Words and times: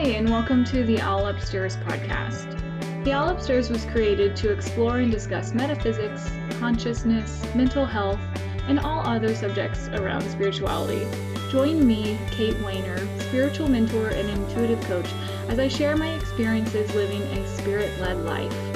and 0.00 0.30
welcome 0.30 0.64
to 0.64 0.82
the 0.82 0.98
Owl 0.98 1.26
Upstairs 1.26 1.76
podcast. 1.76 2.56
The 3.04 3.12
Owl 3.12 3.28
Upstairs 3.28 3.68
was 3.68 3.84
created 3.84 4.34
to 4.36 4.50
explore 4.50 4.96
and 4.96 5.12
discuss 5.12 5.52
metaphysics, 5.52 6.30
consciousness, 6.58 7.44
mental 7.54 7.84
health, 7.84 8.18
and 8.66 8.80
all 8.80 9.06
other 9.06 9.34
subjects 9.34 9.88
around 9.88 10.22
spirituality. 10.22 11.06
Join 11.50 11.86
me, 11.86 12.18
Kate 12.30 12.54
Wehner, 12.60 13.06
spiritual 13.24 13.68
mentor 13.68 14.08
and 14.08 14.30
intuitive 14.30 14.80
coach, 14.84 15.12
as 15.48 15.58
I 15.58 15.68
share 15.68 15.98
my 15.98 16.14
experiences 16.14 16.94
living 16.94 17.20
a 17.20 17.46
spirit 17.58 17.90
led 18.00 18.16
life. 18.24 18.69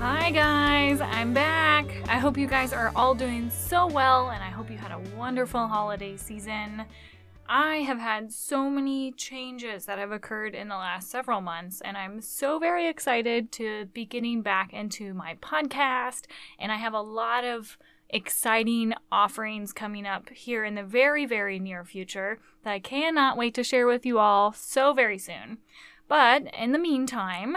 Hi, 0.00 0.30
guys, 0.30 1.00
I'm 1.00 1.34
back. 1.34 1.86
I 2.08 2.18
hope 2.18 2.38
you 2.38 2.46
guys 2.46 2.72
are 2.72 2.92
all 2.94 3.16
doing 3.16 3.50
so 3.50 3.88
well, 3.88 4.30
and 4.30 4.44
I 4.44 4.46
hope 4.46 4.70
you 4.70 4.76
had 4.78 4.92
a 4.92 5.00
wonderful 5.16 5.66
holiday 5.66 6.16
season. 6.16 6.84
I 7.48 7.78
have 7.78 7.98
had 7.98 8.32
so 8.32 8.70
many 8.70 9.10
changes 9.10 9.86
that 9.86 9.98
have 9.98 10.12
occurred 10.12 10.54
in 10.54 10.68
the 10.68 10.76
last 10.76 11.10
several 11.10 11.40
months, 11.40 11.80
and 11.80 11.96
I'm 11.96 12.20
so 12.20 12.60
very 12.60 12.86
excited 12.86 13.50
to 13.52 13.86
be 13.86 14.04
getting 14.04 14.40
back 14.40 14.72
into 14.72 15.14
my 15.14 15.34
podcast. 15.42 16.26
And 16.60 16.70
I 16.70 16.76
have 16.76 16.94
a 16.94 17.00
lot 17.00 17.44
of 17.44 17.76
exciting 18.08 18.94
offerings 19.10 19.72
coming 19.72 20.06
up 20.06 20.30
here 20.30 20.62
in 20.64 20.76
the 20.76 20.84
very, 20.84 21.26
very 21.26 21.58
near 21.58 21.84
future 21.84 22.38
that 22.62 22.72
I 22.72 22.78
cannot 22.78 23.36
wait 23.36 23.52
to 23.54 23.64
share 23.64 23.88
with 23.88 24.06
you 24.06 24.20
all 24.20 24.52
so 24.52 24.92
very 24.92 25.18
soon. 25.18 25.58
But 26.06 26.44
in 26.56 26.70
the 26.70 26.78
meantime, 26.78 27.56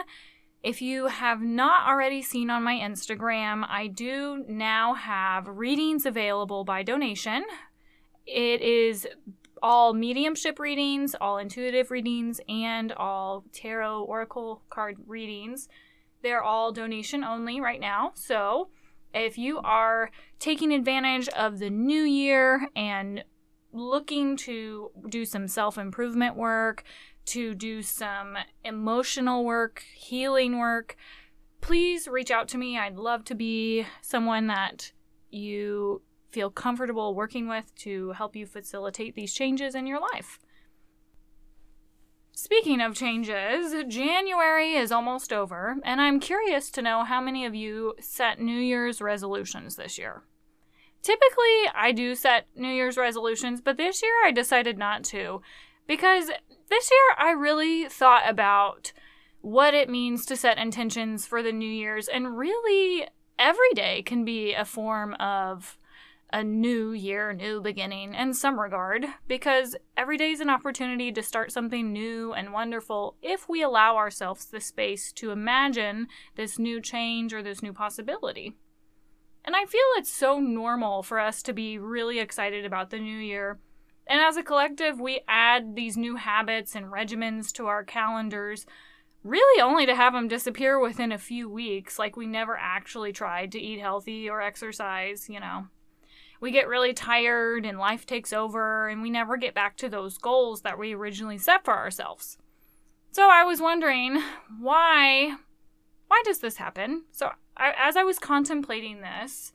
if 0.63 0.81
you 0.81 1.07
have 1.07 1.41
not 1.41 1.87
already 1.87 2.21
seen 2.21 2.49
on 2.49 2.63
my 2.63 2.75
Instagram, 2.75 3.65
I 3.67 3.87
do 3.87 4.45
now 4.47 4.93
have 4.93 5.47
readings 5.47 6.05
available 6.05 6.63
by 6.63 6.83
donation. 6.83 7.43
It 8.27 8.61
is 8.61 9.07
all 9.63 9.93
mediumship 9.93 10.59
readings, 10.59 11.15
all 11.19 11.37
intuitive 11.37 11.89
readings, 11.89 12.39
and 12.47 12.91
all 12.91 13.43
tarot 13.51 14.03
oracle 14.03 14.61
card 14.69 14.97
readings. 15.07 15.67
They're 16.21 16.43
all 16.43 16.71
donation 16.71 17.23
only 17.23 17.59
right 17.59 17.79
now. 17.79 18.11
So 18.13 18.69
if 19.13 19.37
you 19.37 19.59
are 19.59 20.11
taking 20.39 20.71
advantage 20.71 21.27
of 21.29 21.59
the 21.59 21.69
new 21.69 22.03
year 22.03 22.67
and 22.75 23.23
looking 23.73 24.35
to 24.35 24.91
do 25.09 25.25
some 25.25 25.47
self 25.47 25.77
improvement 25.77 26.35
work, 26.35 26.83
to 27.31 27.55
do 27.55 27.81
some 27.81 28.37
emotional 28.65 29.45
work, 29.45 29.83
healing 29.95 30.59
work, 30.59 30.97
please 31.61 32.07
reach 32.07 32.29
out 32.29 32.47
to 32.49 32.57
me. 32.57 32.77
I'd 32.77 32.97
love 32.97 33.23
to 33.25 33.35
be 33.35 33.85
someone 34.01 34.47
that 34.47 34.91
you 35.29 36.01
feel 36.29 36.49
comfortable 36.49 37.15
working 37.15 37.47
with 37.47 37.73
to 37.75 38.11
help 38.11 38.35
you 38.35 38.45
facilitate 38.45 39.15
these 39.15 39.33
changes 39.33 39.75
in 39.75 39.87
your 39.87 39.99
life. 39.99 40.39
Speaking 42.33 42.81
of 42.81 42.95
changes, 42.95 43.73
January 43.87 44.73
is 44.73 44.91
almost 44.91 45.31
over, 45.31 45.77
and 45.83 46.01
I'm 46.01 46.19
curious 46.19 46.69
to 46.71 46.81
know 46.81 47.03
how 47.03 47.21
many 47.21 47.45
of 47.45 47.55
you 47.55 47.95
set 47.99 48.41
New 48.41 48.59
Year's 48.59 48.99
resolutions 48.99 49.75
this 49.75 49.97
year. 49.97 50.23
Typically, 51.01 51.69
I 51.73 51.91
do 51.93 52.13
set 52.13 52.47
New 52.55 52.69
Year's 52.69 52.97
resolutions, 52.97 53.61
but 53.61 53.77
this 53.77 54.01
year 54.01 54.13
I 54.25 54.31
decided 54.31 54.77
not 54.77 55.03
to 55.05 55.41
because 55.87 56.29
this 56.71 56.89
year 56.89 57.15
I 57.17 57.31
really 57.31 57.87
thought 57.87 58.23
about 58.27 58.93
what 59.41 59.73
it 59.73 59.89
means 59.89 60.25
to 60.25 60.35
set 60.35 60.57
intentions 60.57 61.27
for 61.27 61.43
the 61.43 61.51
New 61.51 61.69
Year's, 61.69 62.07
and 62.07 62.37
really 62.37 63.07
every 63.37 63.71
day 63.73 64.01
can 64.01 64.23
be 64.23 64.53
a 64.53 64.65
form 64.65 65.13
of 65.15 65.77
a 66.33 66.43
new 66.43 66.91
year, 66.91 67.33
new 67.33 67.59
beginning 67.59 68.13
in 68.13 68.33
some 68.33 68.57
regard, 68.57 69.05
because 69.27 69.75
every 69.97 70.15
day 70.15 70.31
is 70.31 70.39
an 70.39 70.49
opportunity 70.49 71.11
to 71.11 71.21
start 71.21 71.51
something 71.51 71.91
new 71.91 72.31
and 72.31 72.53
wonderful 72.53 73.17
if 73.21 73.49
we 73.49 73.61
allow 73.61 73.97
ourselves 73.97 74.45
the 74.45 74.61
space 74.61 75.11
to 75.11 75.31
imagine 75.31 76.07
this 76.35 76.57
new 76.57 76.79
change 76.79 77.33
or 77.33 77.43
this 77.43 77.61
new 77.61 77.73
possibility. 77.73 78.55
And 79.43 79.55
I 79.55 79.65
feel 79.65 79.81
it's 79.97 80.11
so 80.11 80.39
normal 80.39 81.03
for 81.03 81.19
us 81.19 81.43
to 81.43 81.53
be 81.53 81.77
really 81.77 82.19
excited 82.19 82.63
about 82.63 82.91
the 82.91 82.99
new 82.99 83.17
year 83.17 83.59
and 84.11 84.19
as 84.19 84.35
a 84.35 84.43
collective, 84.43 84.99
we 84.99 85.21
add 85.25 85.73
these 85.73 85.95
new 85.95 86.17
habits 86.17 86.75
and 86.75 86.87
regimens 86.87 87.49
to 87.53 87.67
our 87.67 87.85
calendars, 87.85 88.65
really 89.23 89.61
only 89.61 89.85
to 89.85 89.95
have 89.95 90.11
them 90.11 90.27
disappear 90.27 90.77
within 90.77 91.13
a 91.13 91.17
few 91.17 91.49
weeks, 91.49 91.97
like 91.97 92.17
we 92.17 92.27
never 92.27 92.57
actually 92.59 93.13
tried 93.13 93.53
to 93.53 93.59
eat 93.61 93.79
healthy 93.79 94.29
or 94.29 94.41
exercise, 94.41 95.29
you 95.29 95.39
know. 95.39 95.67
We 96.41 96.51
get 96.51 96.67
really 96.67 96.91
tired 96.91 97.65
and 97.65 97.79
life 97.79 98.05
takes 98.05 98.33
over, 98.33 98.89
and 98.89 99.01
we 99.01 99.09
never 99.09 99.37
get 99.37 99.53
back 99.53 99.77
to 99.77 99.87
those 99.87 100.17
goals 100.17 100.63
that 100.63 100.77
we 100.77 100.93
originally 100.93 101.37
set 101.37 101.63
for 101.63 101.73
ourselves. 101.73 102.37
So 103.13 103.29
I 103.29 103.45
was 103.45 103.61
wondering 103.61 104.21
why 104.59 105.37
why 106.09 106.21
does 106.25 106.39
this 106.39 106.57
happen? 106.57 107.03
So 107.13 107.31
I, 107.55 107.73
as 107.77 107.95
I 107.95 108.03
was 108.03 108.19
contemplating 108.19 108.99
this, 108.99 109.53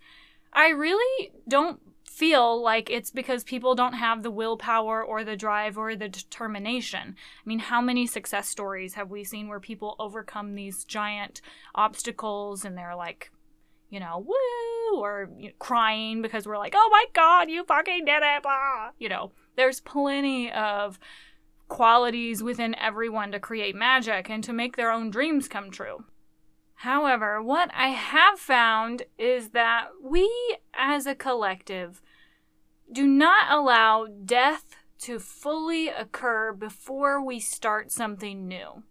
I 0.50 0.68
really 0.68 1.32
don't 1.46 1.78
feel 2.08 2.62
like 2.62 2.88
it's 2.90 3.10
because 3.10 3.44
people 3.44 3.74
don't 3.74 3.94
have 3.94 4.22
the 4.22 4.30
willpower 4.30 5.02
or 5.02 5.24
the 5.24 5.36
drive 5.36 5.76
or 5.76 5.94
the 5.94 6.08
determination. 6.08 7.14
I 7.16 7.48
mean, 7.48 7.58
how 7.58 7.80
many 7.80 8.06
success 8.06 8.48
stories 8.48 8.94
have 8.94 9.10
we 9.10 9.24
seen 9.24 9.48
where 9.48 9.60
people 9.60 9.96
overcome 9.98 10.54
these 10.54 10.84
giant 10.84 11.40
obstacles 11.74 12.64
and 12.64 12.76
they're 12.76 12.96
like, 12.96 13.30
you 13.90 14.00
know, 14.00 14.24
woo, 14.26 15.00
or 15.00 15.30
you 15.38 15.48
know, 15.48 15.54
crying 15.58 16.22
because 16.22 16.46
we're 16.46 16.58
like, 16.58 16.74
oh 16.74 16.88
my 16.90 17.04
God, 17.12 17.50
you 17.50 17.64
fucking 17.64 18.04
did 18.04 18.22
it, 18.22 18.42
blah. 18.42 18.90
You 18.98 19.08
know, 19.08 19.32
there's 19.56 19.80
plenty 19.80 20.50
of 20.50 20.98
qualities 21.68 22.42
within 22.42 22.74
everyone 22.76 23.32
to 23.32 23.40
create 23.40 23.74
magic 23.74 24.30
and 24.30 24.42
to 24.44 24.52
make 24.52 24.76
their 24.76 24.90
own 24.90 25.10
dreams 25.10 25.48
come 25.48 25.70
true. 25.70 26.04
However, 26.80 27.42
what 27.42 27.70
I 27.74 27.88
have 27.88 28.38
found 28.38 29.04
is 29.18 29.50
that 29.50 29.88
we 30.02 30.30
as 30.74 31.06
a 31.06 31.14
collective 31.14 32.02
do 32.92 33.06
not 33.06 33.50
allow 33.50 34.06
death 34.06 34.76
to 34.98 35.18
fully 35.18 35.88
occur 35.88 36.52
before 36.52 37.24
we 37.24 37.40
start 37.40 37.90
something 37.90 38.46
new. 38.46 38.82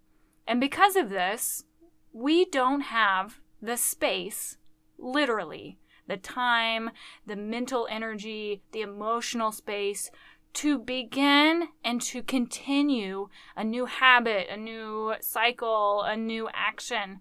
And 0.48 0.60
because 0.60 0.96
of 0.96 1.10
this, 1.10 1.64
we 2.12 2.46
don't 2.46 2.82
have 2.82 3.40
the 3.62 3.78
space, 3.78 4.58
literally, 4.98 5.78
the 6.08 6.18
time, 6.18 6.90
the 7.26 7.36
mental 7.36 7.88
energy, 7.90 8.64
the 8.72 8.82
emotional 8.82 9.52
space 9.52 10.12
to 10.54 10.80
begin 10.80 11.68
and 11.84 12.02
to 12.02 12.24
continue 12.24 13.28
a 13.56 13.64
new 13.64 13.86
habit, 13.86 14.48
a 14.50 14.58
new 14.58 15.14
cycle, 15.20 16.02
a 16.04 16.16
new 16.16 16.50
action 16.54 17.20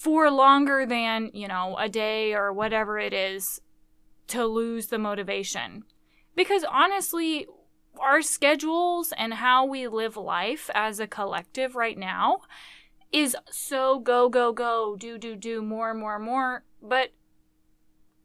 for 0.00 0.30
longer 0.30 0.86
than, 0.86 1.30
you 1.34 1.46
know, 1.46 1.76
a 1.78 1.86
day 1.86 2.32
or 2.32 2.54
whatever 2.54 2.98
it 2.98 3.12
is 3.12 3.60
to 4.28 4.46
lose 4.46 4.86
the 4.86 4.96
motivation. 4.96 5.84
Because 6.34 6.64
honestly, 6.64 7.46
our 8.00 8.22
schedules 8.22 9.12
and 9.18 9.34
how 9.34 9.66
we 9.66 9.86
live 9.88 10.16
life 10.16 10.70
as 10.74 11.00
a 11.00 11.06
collective 11.06 11.76
right 11.76 11.98
now 11.98 12.38
is 13.12 13.36
so 13.50 13.98
go, 13.98 14.30
go, 14.30 14.54
go, 14.54 14.96
do, 14.96 15.18
do, 15.18 15.36
do, 15.36 15.60
more, 15.60 15.92
more, 15.92 16.18
more. 16.18 16.64
But 16.80 17.10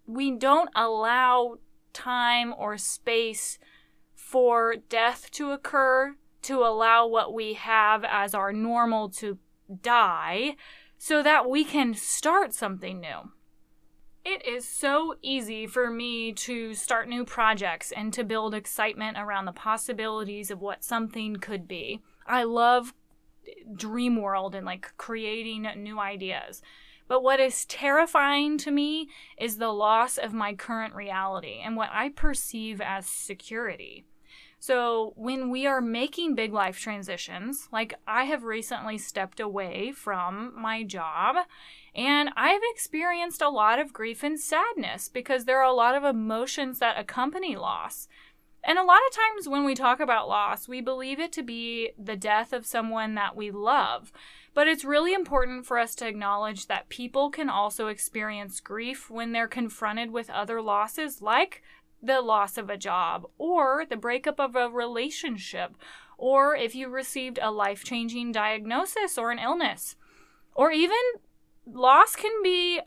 we 0.07 0.31
don't 0.31 0.69
allow 0.77 1.57
time 1.91 2.53
or 2.57 2.77
space 2.77 3.59
for 4.13 4.75
death 4.87 5.29
to 5.31 5.51
occur, 5.51 6.15
to 6.43 6.59
allow 6.59 7.05
what 7.05 7.33
we 7.33 7.55
have 7.55 8.05
as 8.05 8.33
our 8.33 8.53
normal 8.53 9.09
to 9.09 9.39
die, 9.81 10.55
so 10.97 11.21
that 11.23 11.49
we 11.49 11.63
can 11.63 11.93
start 11.93 12.53
something 12.53 12.99
new. 12.99 13.31
It 14.23 14.45
is 14.45 14.67
so 14.67 15.15
easy 15.21 15.67
for 15.67 15.91
me 15.91 16.33
to 16.33 16.73
start 16.73 17.07
new 17.07 17.23
projects 17.25 17.91
and 17.91 18.11
to 18.13 18.23
build 18.23 18.55
excitement 18.55 19.17
around 19.19 19.45
the 19.45 19.51
possibilities 19.51 20.49
of 20.49 20.61
what 20.61 20.83
something 20.83 21.35
could 21.35 21.67
be. 21.67 22.01
I 22.25 22.43
love 22.43 22.93
dream 23.75 24.19
world 24.19 24.55
and 24.55 24.65
like 24.65 24.93
creating 24.97 25.67
new 25.77 25.99
ideas. 25.99 26.61
But 27.07 27.21
what 27.21 27.39
is 27.39 27.65
terrifying 27.65 28.57
to 28.59 28.71
me 28.71 29.09
is 29.37 29.57
the 29.57 29.69
loss 29.69 30.17
of 30.17 30.33
my 30.33 30.53
current 30.55 30.95
reality 30.95 31.61
and 31.63 31.77
what 31.77 31.89
I 31.91 32.09
perceive 32.09 32.81
as 32.81 33.05
security. 33.05 34.05
So, 34.65 35.13
when 35.15 35.51
we 35.51 35.67
are 35.67 35.79
making 35.79 36.33
big 36.33 36.51
life 36.51 36.79
transitions, 36.79 37.69
like 37.71 37.93
I 38.07 38.23
have 38.23 38.41
recently 38.41 38.97
stepped 38.97 39.39
away 39.39 39.91
from 39.91 40.59
my 40.59 40.81
job 40.81 41.35
and 41.93 42.31
I've 42.35 42.63
experienced 42.73 43.43
a 43.43 43.49
lot 43.49 43.77
of 43.77 43.93
grief 43.93 44.23
and 44.23 44.39
sadness 44.39 45.07
because 45.07 45.45
there 45.45 45.59
are 45.59 45.69
a 45.69 45.71
lot 45.71 45.93
of 45.93 46.03
emotions 46.03 46.79
that 46.79 46.97
accompany 46.97 47.55
loss. 47.55 48.07
And 48.63 48.79
a 48.79 48.83
lot 48.83 49.01
of 49.07 49.15
times 49.15 49.47
when 49.47 49.65
we 49.65 49.75
talk 49.75 49.99
about 49.99 50.27
loss, 50.27 50.67
we 50.67 50.81
believe 50.81 51.19
it 51.19 51.31
to 51.33 51.43
be 51.43 51.91
the 52.03 52.17
death 52.17 52.51
of 52.51 52.65
someone 52.65 53.13
that 53.13 53.35
we 53.35 53.51
love. 53.51 54.11
But 54.55 54.67
it's 54.67 54.83
really 54.83 55.13
important 55.13 55.67
for 55.67 55.77
us 55.77 55.93
to 55.95 56.07
acknowledge 56.07 56.65
that 56.65 56.89
people 56.89 57.29
can 57.29 57.51
also 57.51 57.85
experience 57.87 58.59
grief 58.59 59.11
when 59.11 59.31
they're 59.31 59.47
confronted 59.47 60.09
with 60.09 60.31
other 60.31 60.59
losses, 60.59 61.21
like 61.21 61.61
the 62.01 62.21
loss 62.21 62.57
of 62.57 62.69
a 62.69 62.77
job 62.77 63.25
or 63.37 63.85
the 63.89 63.97
breakup 63.97 64.39
of 64.39 64.55
a 64.55 64.69
relationship 64.69 65.75
or 66.17 66.55
if 66.55 66.75
you 66.75 66.87
received 66.87 67.39
a 67.41 67.51
life 67.51 67.83
changing 67.83 68.31
diagnosis 68.31 69.17
or 69.17 69.31
an 69.31 69.39
illness. 69.39 69.95
Or 70.53 70.71
even 70.71 70.97
loss 71.65 72.15
can 72.15 72.41
be 72.41 72.81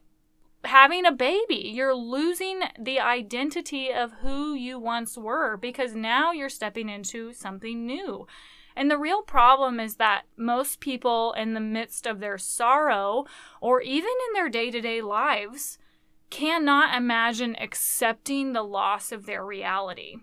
having 0.64 1.04
a 1.06 1.12
baby. 1.12 1.70
You're 1.74 1.94
losing 1.94 2.60
the 2.78 3.00
identity 3.00 3.92
of 3.92 4.12
who 4.22 4.54
you 4.54 4.78
once 4.78 5.16
were 5.16 5.56
because 5.56 5.94
now 5.94 6.32
you're 6.32 6.48
stepping 6.48 6.88
into 6.88 7.32
something 7.32 7.86
new. 7.86 8.26
And 8.74 8.90
the 8.90 8.98
real 8.98 9.22
problem 9.22 9.80
is 9.80 9.96
that 9.96 10.22
most 10.36 10.80
people, 10.80 11.32
in 11.32 11.54
the 11.54 11.60
midst 11.60 12.06
of 12.06 12.20
their 12.20 12.38
sorrow 12.38 13.26
or 13.60 13.82
even 13.82 14.10
in 14.28 14.34
their 14.34 14.48
day 14.48 14.70
to 14.70 14.80
day 14.80 15.02
lives, 15.02 15.78
cannot 16.30 16.96
imagine 16.96 17.56
accepting 17.58 18.52
the 18.52 18.62
loss 18.62 19.12
of 19.12 19.26
their 19.26 19.44
reality. 19.44 20.16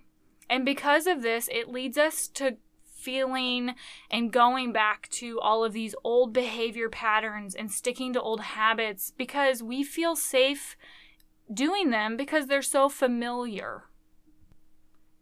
And 0.50 0.66
because 0.66 1.08
of 1.08 1.22
this, 1.22 1.50
it 1.52 1.70
leads 1.70 1.98
us 1.98 2.28
to 2.30 2.58
feeling 3.06 3.76
and 4.10 4.34
going 4.34 4.72
back 4.72 5.08
to 5.10 5.40
all 5.40 5.64
of 5.64 5.74
these 5.74 5.94
old 6.04 6.34
behavior 6.34 6.90
patterns 6.90 7.54
and 7.54 7.72
sticking 7.72 8.14
to 8.14 8.22
old 8.22 8.42
habits 8.42 9.12
because 9.16 9.62
we 9.62 9.84
feel 9.84 10.16
safe 10.16 10.76
doing 11.54 11.92
them 11.92 12.18
because 12.18 12.48
they're 12.48 12.64
so 12.64 12.90
familiar. 12.90 13.84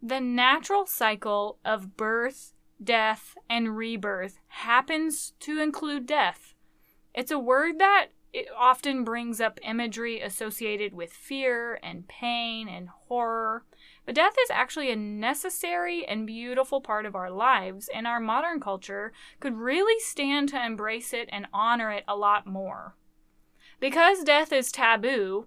The 0.02 0.22
natural 0.22 0.86
cycle 0.86 1.60
of 1.66 1.98
birth, 1.98 2.54
death, 2.82 3.36
and 3.50 3.76
rebirth 3.76 4.40
happens 4.48 5.34
to 5.42 5.62
include 5.62 6.06
death. 6.06 6.54
It's 7.14 7.32
a 7.32 7.40
word 7.40 7.80
that 7.80 8.08
it 8.34 8.48
often 8.58 9.04
brings 9.04 9.40
up 9.40 9.60
imagery 9.64 10.20
associated 10.20 10.94
with 10.94 11.14
fear 11.14 11.80
and 11.84 12.08
pain 12.08 12.68
and 12.68 12.90
horror. 12.90 13.64
But 14.06 14.16
death 14.16 14.34
is 14.42 14.50
actually 14.50 14.92
a 14.92 14.96
necessary 14.96 16.06
and 16.06 16.26
beautiful 16.26 16.82
part 16.82 17.06
of 17.06 17.16
our 17.16 17.30
lives, 17.30 17.90
and 17.94 18.08
our 18.08 18.20
modern 18.20 18.60
culture 18.60 19.14
could 19.40 19.56
really 19.56 20.00
stand 20.00 20.50
to 20.50 20.66
embrace 20.66 21.14
it 21.14 21.30
and 21.32 21.48
honor 21.54 21.92
it 21.92 22.04
a 22.08 22.16
lot 22.16 22.48
more. 22.48 22.96
Because 23.80 24.24
death 24.24 24.52
is 24.52 24.72
taboo 24.72 25.46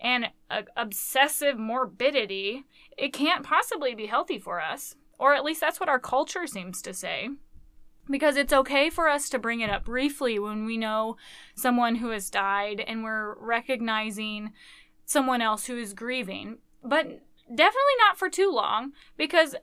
and 0.00 0.30
uh, 0.50 0.62
obsessive 0.76 1.58
morbidity, 1.58 2.64
it 2.96 3.12
can't 3.12 3.44
possibly 3.44 3.94
be 3.94 4.06
healthy 4.06 4.38
for 4.38 4.62
us, 4.62 4.96
or 5.18 5.34
at 5.34 5.44
least 5.44 5.60
that's 5.60 5.78
what 5.78 5.88
our 5.90 6.00
culture 6.00 6.46
seems 6.46 6.80
to 6.82 6.94
say. 6.94 7.28
Because 8.08 8.36
it's 8.36 8.52
okay 8.52 8.90
for 8.90 9.08
us 9.08 9.28
to 9.30 9.38
bring 9.38 9.60
it 9.60 9.70
up 9.70 9.84
briefly 9.84 10.38
when 10.38 10.66
we 10.66 10.76
know 10.76 11.16
someone 11.54 11.96
who 11.96 12.10
has 12.10 12.28
died 12.28 12.80
and 12.86 13.02
we're 13.02 13.34
recognizing 13.38 14.52
someone 15.06 15.40
else 15.40 15.66
who 15.66 15.78
is 15.78 15.94
grieving. 15.94 16.58
But 16.82 17.22
definitely 17.48 17.96
not 17.98 18.18
for 18.18 18.28
too 18.28 18.50
long 18.50 18.92
because 19.16 19.54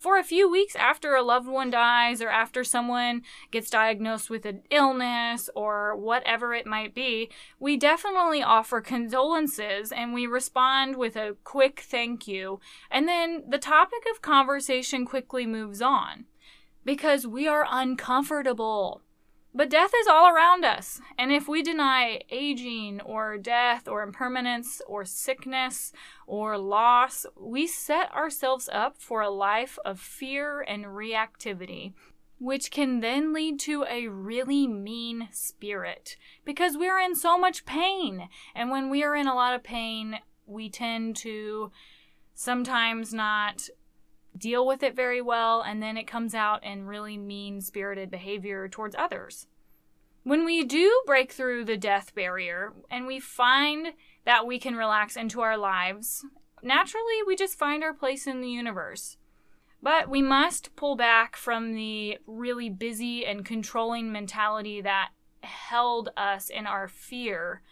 for 0.00 0.18
a 0.18 0.24
few 0.24 0.50
weeks 0.50 0.74
after 0.76 1.14
a 1.14 1.22
loved 1.22 1.46
one 1.46 1.68
dies 1.68 2.22
or 2.22 2.30
after 2.30 2.64
someone 2.64 3.20
gets 3.50 3.68
diagnosed 3.68 4.30
with 4.30 4.46
an 4.46 4.62
illness 4.70 5.50
or 5.54 5.94
whatever 5.94 6.54
it 6.54 6.66
might 6.66 6.94
be, 6.94 7.30
we 7.58 7.76
definitely 7.76 8.42
offer 8.42 8.80
condolences 8.80 9.92
and 9.92 10.14
we 10.14 10.26
respond 10.26 10.96
with 10.96 11.16
a 11.16 11.36
quick 11.44 11.80
thank 11.80 12.26
you. 12.26 12.60
And 12.90 13.06
then 13.06 13.44
the 13.46 13.58
topic 13.58 14.04
of 14.10 14.22
conversation 14.22 15.04
quickly 15.04 15.46
moves 15.46 15.82
on 15.82 16.24
because 16.84 17.26
we 17.26 17.46
are 17.46 17.66
uncomfortable. 17.68 19.02
But 19.52 19.68
death 19.68 19.90
is 19.98 20.06
all 20.06 20.28
around 20.28 20.64
us, 20.64 21.00
and 21.18 21.32
if 21.32 21.48
we 21.48 21.60
deny 21.60 22.20
aging 22.30 23.00
or 23.00 23.36
death 23.36 23.88
or 23.88 24.02
impermanence 24.02 24.80
or 24.86 25.04
sickness 25.04 25.92
or 26.28 26.56
loss, 26.56 27.26
we 27.36 27.66
set 27.66 28.14
ourselves 28.14 28.68
up 28.72 28.96
for 28.96 29.22
a 29.22 29.30
life 29.30 29.76
of 29.84 29.98
fear 29.98 30.60
and 30.60 30.84
reactivity, 30.84 31.94
which 32.38 32.70
can 32.70 33.00
then 33.00 33.32
lead 33.32 33.58
to 33.60 33.84
a 33.90 34.06
really 34.06 34.68
mean 34.68 35.28
spirit 35.32 36.16
because 36.44 36.76
we're 36.76 37.00
in 37.00 37.16
so 37.16 37.36
much 37.36 37.66
pain. 37.66 38.28
And 38.54 38.70
when 38.70 38.88
we 38.88 39.02
are 39.02 39.16
in 39.16 39.26
a 39.26 39.34
lot 39.34 39.54
of 39.54 39.64
pain, 39.64 40.20
we 40.46 40.70
tend 40.70 41.16
to 41.16 41.72
sometimes 42.34 43.12
not 43.12 43.68
deal 44.40 44.66
with 44.66 44.82
it 44.82 44.96
very 44.96 45.20
well, 45.20 45.60
and 45.60 45.82
then 45.82 45.96
it 45.96 46.06
comes 46.06 46.34
out 46.34 46.64
in 46.64 46.86
really 46.86 47.16
mean 47.16 47.60
spirited 47.60 48.10
behavior 48.10 48.68
towards 48.68 48.96
others. 48.96 49.46
When 50.22 50.44
we 50.44 50.64
do 50.64 51.02
break 51.06 51.32
through 51.32 51.64
the 51.64 51.76
death 51.76 52.14
barrier 52.14 52.72
and 52.90 53.06
we 53.06 53.20
find 53.20 53.94
that 54.24 54.46
we 54.46 54.58
can 54.58 54.74
relax 54.76 55.16
into 55.16 55.40
our 55.40 55.56
lives, 55.56 56.24
naturally 56.62 57.22
we 57.26 57.36
just 57.36 57.58
find 57.58 57.82
our 57.82 57.94
place 57.94 58.26
in 58.26 58.40
the 58.40 58.48
universe. 58.48 59.16
But 59.82 60.10
we 60.10 60.20
must 60.20 60.76
pull 60.76 60.94
back 60.94 61.36
from 61.36 61.74
the 61.74 62.18
really 62.26 62.68
busy 62.68 63.24
and 63.24 63.46
controlling 63.46 64.12
mentality 64.12 64.82
that 64.82 65.10
held 65.42 66.10
us 66.18 66.50
in 66.50 66.66
our 66.66 66.86
fear. 66.86 67.62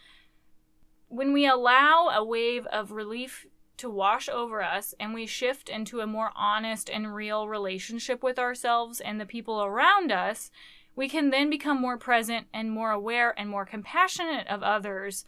When 1.08 1.34
we 1.34 1.46
allow 1.46 2.08
a 2.08 2.24
wave 2.24 2.64
of 2.66 2.92
relief 2.92 3.46
to 3.78 3.90
wash 3.90 4.28
over 4.28 4.62
us 4.62 4.94
and 5.00 5.14
we 5.14 5.26
shift 5.26 5.68
into 5.68 6.00
a 6.00 6.06
more 6.06 6.30
honest 6.36 6.90
and 6.90 7.14
real 7.14 7.48
relationship 7.48 8.22
with 8.22 8.38
ourselves 8.38 9.00
and 9.00 9.20
the 9.20 9.26
people 9.26 9.62
around 9.62 10.12
us, 10.12 10.50
we 10.94 11.08
can 11.08 11.30
then 11.30 11.48
become 11.48 11.80
more 11.80 11.96
present 11.96 12.46
and 12.52 12.70
more 12.70 12.90
aware 12.90 13.38
and 13.38 13.48
more 13.48 13.64
compassionate 13.64 14.46
of 14.48 14.62
others. 14.62 15.24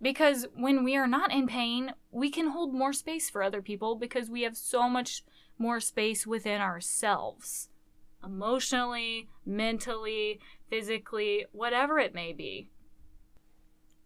Because 0.00 0.46
when 0.54 0.84
we 0.84 0.96
are 0.96 1.08
not 1.08 1.32
in 1.32 1.46
pain, 1.46 1.92
we 2.12 2.30
can 2.30 2.50
hold 2.50 2.72
more 2.72 2.92
space 2.92 3.28
for 3.28 3.42
other 3.42 3.60
people 3.60 3.96
because 3.96 4.30
we 4.30 4.42
have 4.42 4.56
so 4.56 4.88
much 4.88 5.24
more 5.58 5.80
space 5.80 6.26
within 6.26 6.60
ourselves 6.60 7.68
emotionally, 8.24 9.28
mentally, 9.46 10.40
physically, 10.68 11.46
whatever 11.52 11.98
it 11.98 12.14
may 12.14 12.32
be. 12.32 12.68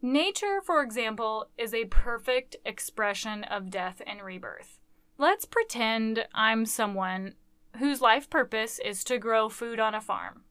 Nature, 0.05 0.61
for 0.61 0.83
example, 0.83 1.47
is 1.57 1.73
a 1.73 1.85
perfect 1.85 2.57
expression 2.67 3.45
of 3.45 3.71
death 3.71 4.03
and 4.05 4.21
rebirth. 4.21 4.81
Let's 5.17 5.45
pretend 5.45 6.27
I'm 6.35 6.67
someone 6.67 7.35
whose 7.77 8.01
life 8.01 8.29
purpose 8.29 8.81
is 8.85 9.05
to 9.05 9.19
grow 9.19 9.49
food 9.49 9.79
on 9.79 9.95
a 9.95 10.01
farm. 10.01 10.43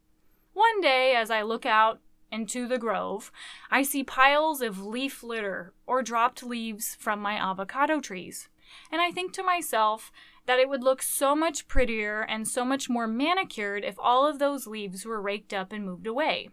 One 0.53 0.79
day, 0.79 1.15
as 1.17 1.29
I 1.29 1.41
look 1.41 1.65
out 1.65 1.99
into 2.31 2.65
the 2.65 2.77
grove, 2.77 3.29
I 3.69 3.83
see 3.83 4.05
piles 4.05 4.61
of 4.61 4.85
leaf 4.85 5.21
litter 5.21 5.73
or 5.85 6.01
dropped 6.01 6.43
leaves 6.43 6.95
from 6.97 7.19
my 7.19 7.33
avocado 7.33 7.99
trees. 7.99 8.47
And 8.89 9.01
I 9.01 9.11
think 9.11 9.33
to 9.33 9.43
myself 9.43 10.13
that 10.45 10.59
it 10.59 10.69
would 10.69 10.81
look 10.81 11.01
so 11.01 11.35
much 11.35 11.67
prettier 11.67 12.21
and 12.21 12.47
so 12.47 12.63
much 12.63 12.89
more 12.89 13.05
manicured 13.05 13.83
if 13.83 13.99
all 13.99 14.25
of 14.25 14.39
those 14.39 14.65
leaves 14.65 15.05
were 15.05 15.21
raked 15.21 15.53
up 15.53 15.73
and 15.73 15.85
moved 15.85 16.07
away. 16.07 16.51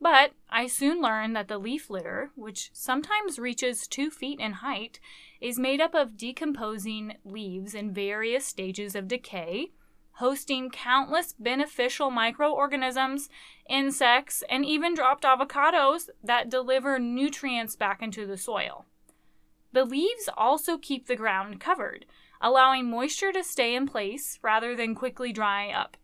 But 0.00 0.32
I 0.50 0.66
soon 0.66 1.00
learned 1.00 1.34
that 1.36 1.48
the 1.48 1.58
leaf 1.58 1.88
litter, 1.88 2.30
which 2.34 2.70
sometimes 2.72 3.38
reaches 3.38 3.86
two 3.86 4.10
feet 4.10 4.38
in 4.38 4.52
height, 4.52 5.00
is 5.40 5.58
made 5.58 5.80
up 5.80 5.94
of 5.94 6.16
decomposing 6.16 7.16
leaves 7.24 7.74
in 7.74 7.94
various 7.94 8.44
stages 8.44 8.94
of 8.94 9.08
decay, 9.08 9.70
hosting 10.18 10.70
countless 10.70 11.32
beneficial 11.32 12.10
microorganisms, 12.10 13.28
insects, 13.68 14.44
and 14.48 14.64
even 14.64 14.94
dropped 14.94 15.24
avocados 15.24 16.08
that 16.22 16.48
deliver 16.48 16.98
nutrients 16.98 17.74
back 17.74 18.02
into 18.02 18.26
the 18.26 18.36
soil. 18.36 18.84
The 19.72 19.84
leaves 19.84 20.28
also 20.36 20.78
keep 20.78 21.06
the 21.06 21.16
ground 21.16 21.60
covered, 21.60 22.06
allowing 22.40 22.88
moisture 22.88 23.32
to 23.32 23.42
stay 23.42 23.74
in 23.74 23.88
place 23.88 24.38
rather 24.42 24.76
than 24.76 24.94
quickly 24.94 25.32
dry 25.32 25.70
up. 25.70 25.96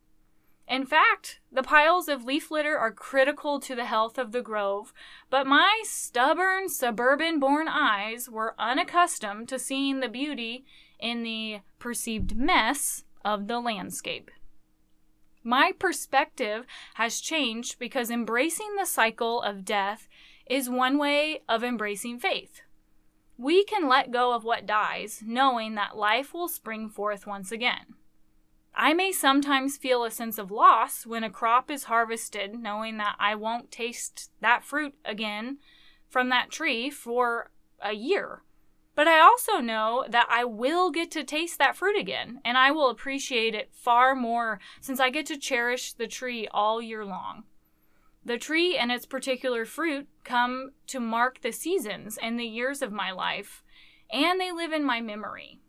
In 0.71 0.87
fact, 0.87 1.41
the 1.51 1.65
piles 1.65 2.09
of 2.09 2.25
leaf 2.25 2.49
litter 2.49 2.79
are 2.79 2.93
critical 2.93 3.59
to 3.59 3.75
the 3.75 3.87
health 3.87 4.19
of 4.19 4.31
the 4.31 4.41
grove, 4.41 4.95
but 5.29 5.45
my 5.45 5.83
stubborn 5.85 6.69
suburban 6.69 7.41
born 7.41 7.67
eyes 7.67 8.31
were 8.31 8.55
unaccustomed 8.57 9.49
to 9.49 9.59
seeing 9.59 9.99
the 9.99 10.09
beauty 10.09 10.65
in 11.01 11.25
the 11.25 11.63
perceived 11.81 12.37
mess 12.37 13.03
of 13.25 13.49
the 13.49 13.59
landscape. 13.59 14.31
My 15.43 15.73
perspective 15.77 16.67
has 16.95 17.21
changed 17.21 17.81
because 17.81 18.09
embracing 18.09 18.77
the 18.77 18.87
cycle 18.87 19.43
of 19.43 19.65
death 19.65 20.07
is 20.47 20.71
one 20.71 20.99
way 20.99 21.41
of 21.49 21.65
embracing 21.65 22.21
faith. 22.21 22.63
We 23.37 23.65
can 23.65 23.89
let 23.89 24.13
go 24.13 24.35
of 24.35 24.45
what 24.45 24.67
dies, 24.67 25.21
knowing 25.27 25.75
that 25.75 25.97
life 25.97 26.33
will 26.33 26.49
spring 26.49 26.89
forth 26.89 27.27
once 27.27 27.51
again. 27.51 27.97
I 28.75 28.95
may 28.95 29.13
sometimes 29.13 29.77
feel 29.77 30.05
a 30.05 30.11
sense 30.11 30.39
of 30.39 30.51
loss 30.51 31.05
when 31.05 31.25
a 31.25 31.31
crop 31.31 31.71
is 31.71 31.85
harvested, 31.85 32.55
knowing 32.55 32.97
that 32.99 33.17
I 33.19 33.35
won't 33.35 33.71
taste 33.71 34.31
that 34.41 34.65
fruit 34.65 34.95
again 35.05 35.59
from 36.09 36.29
that 36.29 36.51
tree 36.51 36.91
for 36.91 37.51
a 37.81 37.93
year. 37.93 38.43
But 38.95 39.09
I 39.09 39.21
also 39.21 39.59
know 39.59 40.05
that 40.09 40.27
I 40.29 40.45
will 40.45 40.91
get 40.91 41.11
to 41.13 41.25
taste 41.25 41.59
that 41.59 41.77
fruit 41.77 41.99
again, 41.99 42.41
and 42.45 42.59
I 42.59 42.71
will 42.71 42.91
appreciate 42.91 43.55
it 43.55 43.71
far 43.73 44.15
more 44.15 44.61
since 44.81 45.01
I 45.01 45.11
get 45.11 45.27
to 45.27 45.39
cherish 45.39 45.93
the 45.93 46.07
tree 46.07 46.49
all 46.51 46.83
year 46.83 47.05
long. 47.05 47.45
The 48.25 48.37
tree 48.37 48.77
and 48.77 48.93
its 48.93 49.07
particular 49.07 49.65
fruit 49.65 50.09
come 50.25 50.73
to 50.89 51.01
mark 51.01 51.41
the 51.41 51.53
seasons 51.53 52.19
and 52.21 52.39
the 52.39 52.45
years 52.45 52.83
of 52.83 52.93
my 52.93 53.11
life, 53.11 53.63
and 54.13 54.39
they 54.39 54.53
live 54.53 54.73
in 54.73 54.85
my 54.85 55.01
memory. 55.01 55.61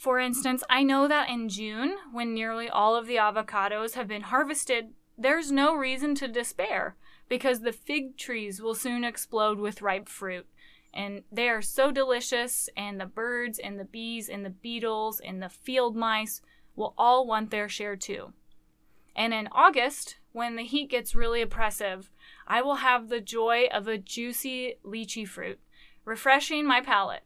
For 0.00 0.18
instance, 0.18 0.64
I 0.70 0.82
know 0.82 1.08
that 1.08 1.28
in 1.28 1.50
June, 1.50 1.94
when 2.10 2.32
nearly 2.32 2.70
all 2.70 2.96
of 2.96 3.06
the 3.06 3.16
avocados 3.16 3.96
have 3.96 4.08
been 4.08 4.22
harvested, 4.22 4.94
there's 5.18 5.52
no 5.52 5.74
reason 5.74 6.14
to 6.14 6.26
despair 6.26 6.96
because 7.28 7.60
the 7.60 7.70
fig 7.70 8.16
trees 8.16 8.62
will 8.62 8.74
soon 8.74 9.04
explode 9.04 9.58
with 9.58 9.82
ripe 9.82 10.08
fruit. 10.08 10.46
And 10.94 11.24
they 11.30 11.50
are 11.50 11.60
so 11.60 11.90
delicious, 11.90 12.70
and 12.78 12.98
the 12.98 13.04
birds 13.04 13.58
and 13.58 13.78
the 13.78 13.84
bees 13.84 14.30
and 14.30 14.42
the 14.42 14.48
beetles 14.48 15.20
and 15.20 15.42
the 15.42 15.50
field 15.50 15.94
mice 15.94 16.40
will 16.74 16.94
all 16.96 17.26
want 17.26 17.50
their 17.50 17.68
share 17.68 17.96
too. 17.96 18.32
And 19.14 19.34
in 19.34 19.50
August, 19.52 20.16
when 20.32 20.56
the 20.56 20.64
heat 20.64 20.88
gets 20.88 21.14
really 21.14 21.42
oppressive, 21.42 22.10
I 22.46 22.62
will 22.62 22.76
have 22.76 23.10
the 23.10 23.20
joy 23.20 23.66
of 23.70 23.86
a 23.86 23.98
juicy 23.98 24.76
lychee 24.82 25.28
fruit, 25.28 25.60
refreshing 26.06 26.66
my 26.66 26.80
palate. 26.80 27.24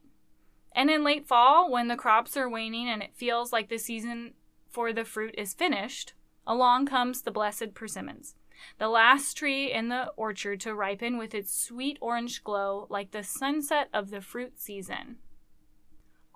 And 0.75 0.91
in 0.91 1.05
late 1.05 1.27
fall, 1.27 1.71
when 1.71 1.89
the 1.89 1.97
crops 1.97 2.37
are 2.37 2.49
waning 2.49 2.89
and 2.89 3.03
it 3.03 3.15
feels 3.15 3.53
like 3.53 3.69
the 3.69 3.79
season 3.79 4.35
for 4.69 4.93
the 4.93 5.05
fruit 5.05 5.35
is 5.39 5.55
finished, 5.55 6.15
along 6.47 6.87
comes 6.87 7.23
the 7.23 7.31
blessed 7.31 7.75
persimmons, 7.75 8.35
the 8.79 8.89
last 8.89 9.37
tree 9.37 9.73
in 9.73 9.89
the 9.89 10.09
orchard 10.17 10.61
to 10.61 10.75
ripen 10.75 11.17
with 11.17 11.35
its 11.35 11.55
sweet 11.55 11.99
orange 12.01 12.43
glow 12.43 12.87
like 12.91 13.13
the 13.13 13.23
sunset 13.23 13.89
of 13.93 14.11
the 14.11 14.21
fruit 14.21 14.61
season. 14.61 15.17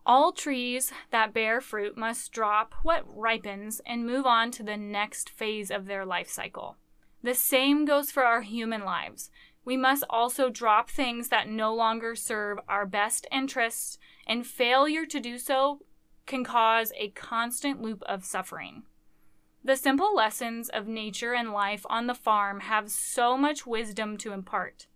All 0.06 0.32
trees 0.32 0.90
that 1.10 1.34
bear 1.34 1.60
fruit 1.60 1.98
must 1.98 2.32
drop 2.32 2.74
what 2.82 3.04
ripens 3.06 3.80
and 3.84 4.06
move 4.06 4.24
on 4.24 4.50
to 4.52 4.62
the 4.62 4.76
next 4.76 5.28
phase 5.28 5.70
of 5.70 5.86
their 5.86 6.06
life 6.06 6.30
cycle. 6.30 6.76
The 7.22 7.34
same 7.34 7.84
goes 7.84 8.10
for 8.10 8.24
our 8.24 8.40
human 8.40 8.84
lives. 8.84 9.30
We 9.64 9.76
must 9.76 10.04
also 10.08 10.48
drop 10.48 10.88
things 10.88 11.28
that 11.28 11.48
no 11.48 11.74
longer 11.74 12.14
serve 12.14 12.58
our 12.68 12.86
best 12.86 13.26
interests, 13.30 13.98
and 14.28 14.46
failure 14.46 15.06
to 15.06 15.18
do 15.18 15.38
so 15.38 15.80
can 16.26 16.44
cause 16.44 16.92
a 16.96 17.08
constant 17.10 17.80
loop 17.80 18.02
of 18.02 18.24
suffering. 18.24 18.82
The 19.64 19.76
simple 19.76 20.14
lessons 20.14 20.68
of 20.68 20.86
nature 20.86 21.34
and 21.34 21.52
life 21.52 21.84
on 21.88 22.06
the 22.06 22.14
farm 22.14 22.60
have 22.60 22.90
so 22.90 23.36
much 23.36 23.66
wisdom 23.66 24.16
to 24.18 24.32
impart. 24.32 24.86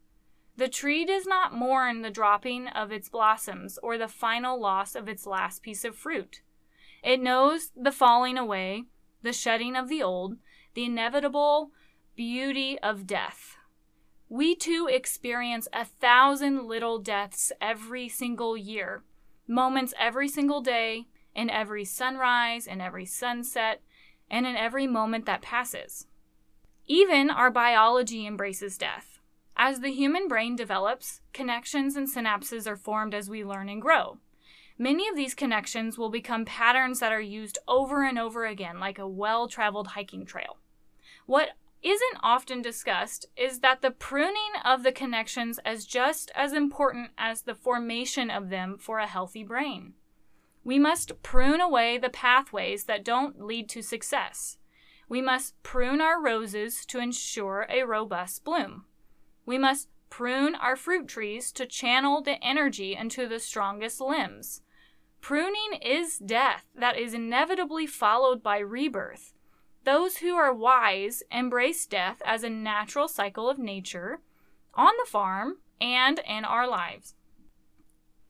The 0.57 0.69
tree 0.69 1.05
does 1.05 1.27
not 1.27 1.55
mourn 1.55 2.03
the 2.03 2.11
dropping 2.11 2.69
of 2.69 2.93
its 2.93 3.09
blossoms 3.09 3.79
or 3.83 3.97
the 3.97 4.07
final 4.09 4.61
loss 4.61 4.95
of 4.95 5.09
its 5.09 5.27
last 5.27 5.63
piece 5.63 5.85
of 5.85 5.97
fruit. 5.97 6.43
It 7.03 7.21
knows 7.21 7.71
the 7.75 7.91
falling 7.91 8.39
away, 8.39 8.85
the 9.23 9.33
shedding 9.33 9.75
of 9.75 9.89
the 9.89 10.03
old, 10.03 10.37
the 10.75 10.85
inevitable 10.85 11.71
beauty 12.15 12.79
of 12.81 13.07
death. 13.07 13.57
We 14.29 14.55
too 14.55 14.89
experience 14.91 15.69
a 15.73 15.85
thousand 15.85 16.67
little 16.67 16.99
deaths 16.99 17.51
every 17.61 18.09
single 18.09 18.57
year, 18.57 19.03
moments 19.53 19.95
every 19.99 20.29
single 20.29 20.61
day, 20.61 21.07
in 21.35 21.51
every 21.51 21.85
sunrise 21.85 22.67
and 22.67 22.83
every 22.83 23.07
sunset, 23.07 23.83
and 24.31 24.47
in 24.47 24.57
every 24.57 24.87
moment 24.87 25.27
that 25.27 25.43
passes. 25.43 26.07
Even 26.87 27.31
our 27.31 27.51
biology 27.51 28.27
embraces 28.27 28.79
death. 28.79 29.21
As 29.57 29.81
the 29.81 29.93
human 29.93 30.27
brain 30.27 30.57
develops, 30.57 31.21
connections 31.33 31.97
and 31.97 32.09
synapses 32.09 32.67
are 32.67 32.77
formed 32.77 33.15
as 33.15 33.29
we 33.29 33.45
learn 33.45 33.69
and 33.69 33.81
grow. 33.81 34.19
Many 34.79 35.07
of 35.09 35.15
these 35.15 35.35
connections 35.35 35.99
will 35.99 36.11
become 36.11 36.45
patterns 36.45 37.01
that 37.01 37.13
are 37.13 37.21
used 37.21 37.59
over 37.69 38.05
and 38.05 38.19
over 38.19 38.47
again, 38.47 38.81
like 38.81 38.99
a 38.99 39.07
well 39.07 39.47
traveled 39.47 39.89
hiking 39.89 40.25
trail. 40.25 40.57
What 41.27 41.51
isn't 41.83 42.21
often 42.23 42.63
discussed 42.63 43.27
is 43.37 43.61
that 43.61 43.83
the 43.83 43.91
pruning 43.91 44.53
of 44.65 44.83
the 44.83 44.93
connections 44.93 45.59
is 45.67 45.85
just 45.85 46.31
as 46.35 46.53
important 46.53 47.11
as 47.19 47.43
the 47.43 47.55
formation 47.55 48.31
of 48.31 48.51
them 48.51 48.79
for 48.79 48.99
a 48.99 49.07
healthy 49.07 49.43
brain. 49.43 49.95
We 50.65 50.79
must 50.79 51.23
prune 51.23 51.61
away 51.61 51.99
the 51.99 52.09
pathways 52.09 52.85
that 52.85 53.05
don't 53.05 53.45
lead 53.45 53.69
to 53.71 53.83
success. 53.83 54.59
We 55.09 55.21
must 55.21 55.61
prune 55.63 56.01
our 56.01 56.23
roses 56.23 56.87
to 56.87 57.01
ensure 57.01 57.67
a 57.69 57.83
robust 57.83 58.45
bloom. 58.45 58.85
We 59.45 59.59
must 59.59 59.89
prune 60.09 60.55
our 60.55 60.77
fruit 60.77 61.09
trees 61.09 61.51
to 61.53 61.67
channel 61.67 62.23
the 62.23 62.43
energy 62.45 62.95
into 62.95 63.27
the 63.27 63.41
strongest 63.41 64.01
limbs. 64.01 64.63
Pruning 65.21 65.81
is 65.83 66.19
death 66.19 66.65
that 66.75 66.97
is 66.97 67.15
inevitably 67.15 67.87
followed 67.87 68.43
by 68.43 68.59
rebirth. 68.59 69.32
Those 69.85 70.19
who 70.19 70.35
are 70.35 70.55
wise 70.55 71.23
embrace 71.31 71.87
death 71.87 72.23
as 72.25 72.45
a 72.45 72.51
natural 72.51 73.09
cycle 73.09 73.51
of 73.51 73.59
nature 73.59 74.21
on 74.75 74.93
the 74.99 75.11
farm 75.11 75.59
and 75.81 76.21
in 76.27 76.45
our 76.45 76.69
lives. 76.69 77.15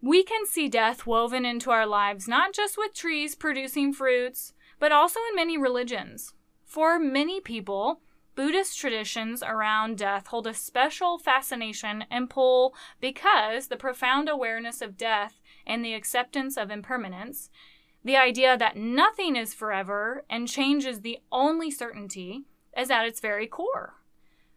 We 0.00 0.24
can 0.24 0.46
see 0.46 0.68
death 0.68 1.06
woven 1.06 1.44
into 1.44 1.70
our 1.70 1.86
lives 1.86 2.26
not 2.26 2.52
just 2.52 2.76
with 2.78 2.94
trees 2.94 3.34
producing 3.34 3.92
fruits, 3.92 4.54
but 4.80 4.92
also 4.92 5.20
in 5.30 5.36
many 5.36 5.58
religions. 5.58 6.32
For 6.64 6.98
many 6.98 7.40
people, 7.40 8.00
Buddhist 8.34 8.78
traditions 8.78 9.42
around 9.42 9.98
death 9.98 10.28
hold 10.28 10.46
a 10.46 10.54
special 10.54 11.18
fascination 11.18 12.06
and 12.10 12.30
pull 12.30 12.74
because 12.98 13.68
the 13.68 13.76
profound 13.76 14.28
awareness 14.28 14.80
of 14.80 14.96
death 14.96 15.40
and 15.66 15.84
the 15.84 15.92
acceptance 15.92 16.56
of 16.56 16.70
impermanence, 16.70 17.50
the 18.04 18.16
idea 18.16 18.56
that 18.56 18.76
nothing 18.76 19.36
is 19.36 19.54
forever 19.54 20.24
and 20.28 20.48
change 20.48 20.84
is 20.84 21.00
the 21.00 21.18
only 21.30 21.70
certainty, 21.70 22.42
is 22.76 22.90
at 22.90 23.06
its 23.06 23.20
very 23.20 23.46
core. 23.46 23.94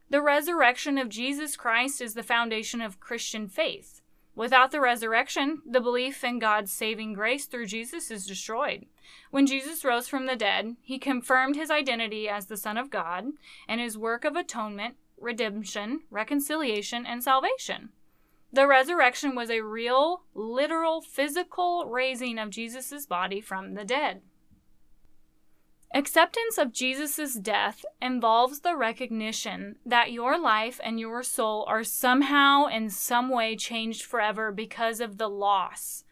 The 0.09 0.21
resurrection 0.21 0.97
of 0.97 1.09
Jesus 1.09 1.55
Christ 1.55 2.01
is 2.01 2.13
the 2.13 2.23
foundation 2.23 2.81
of 2.81 2.99
Christian 2.99 3.47
faith. 3.47 4.01
Without 4.35 4.71
the 4.71 4.81
resurrection, 4.81 5.61
the 5.65 5.79
belief 5.79 6.23
in 6.23 6.39
God's 6.39 6.71
saving 6.71 7.13
grace 7.13 7.45
through 7.45 7.67
Jesus 7.67 8.11
is 8.11 8.27
destroyed. 8.27 8.85
When 9.31 9.45
Jesus 9.47 9.85
rose 9.85 10.07
from 10.07 10.25
the 10.25 10.35
dead, 10.35 10.75
he 10.81 10.99
confirmed 10.99 11.55
his 11.55 11.71
identity 11.71 12.27
as 12.27 12.47
the 12.47 12.57
Son 12.57 12.77
of 12.77 12.89
God 12.89 13.27
and 13.67 13.79
his 13.79 13.97
work 13.97 14.25
of 14.25 14.35
atonement, 14.35 14.95
redemption, 15.17 16.01
reconciliation, 16.09 17.05
and 17.05 17.23
salvation. 17.23 17.89
The 18.51 18.67
resurrection 18.67 19.35
was 19.35 19.49
a 19.49 19.61
real, 19.61 20.23
literal, 20.33 21.01
physical 21.01 21.85
raising 21.85 22.39
of 22.39 22.49
Jesus' 22.49 23.05
body 23.05 23.41
from 23.41 23.73
the 23.73 23.83
dead. 23.83 24.21
Acceptance 25.93 26.57
of 26.57 26.73
Jesus' 26.73 27.35
death 27.35 27.85
involves 28.01 28.59
the 28.59 28.75
recognition 28.75 29.77
that 29.85 30.11
your 30.11 30.37
life 30.37 30.79
and 30.83 30.99
your 30.99 31.23
soul 31.23 31.63
are 31.69 31.85
somehow 31.85 32.65
in 32.65 32.89
some 32.89 33.29
way 33.29 33.55
changed 33.55 34.03
forever 34.03 34.51
because 34.51 34.99
of 34.99 35.17
the 35.17 35.29
loss. 35.29 36.03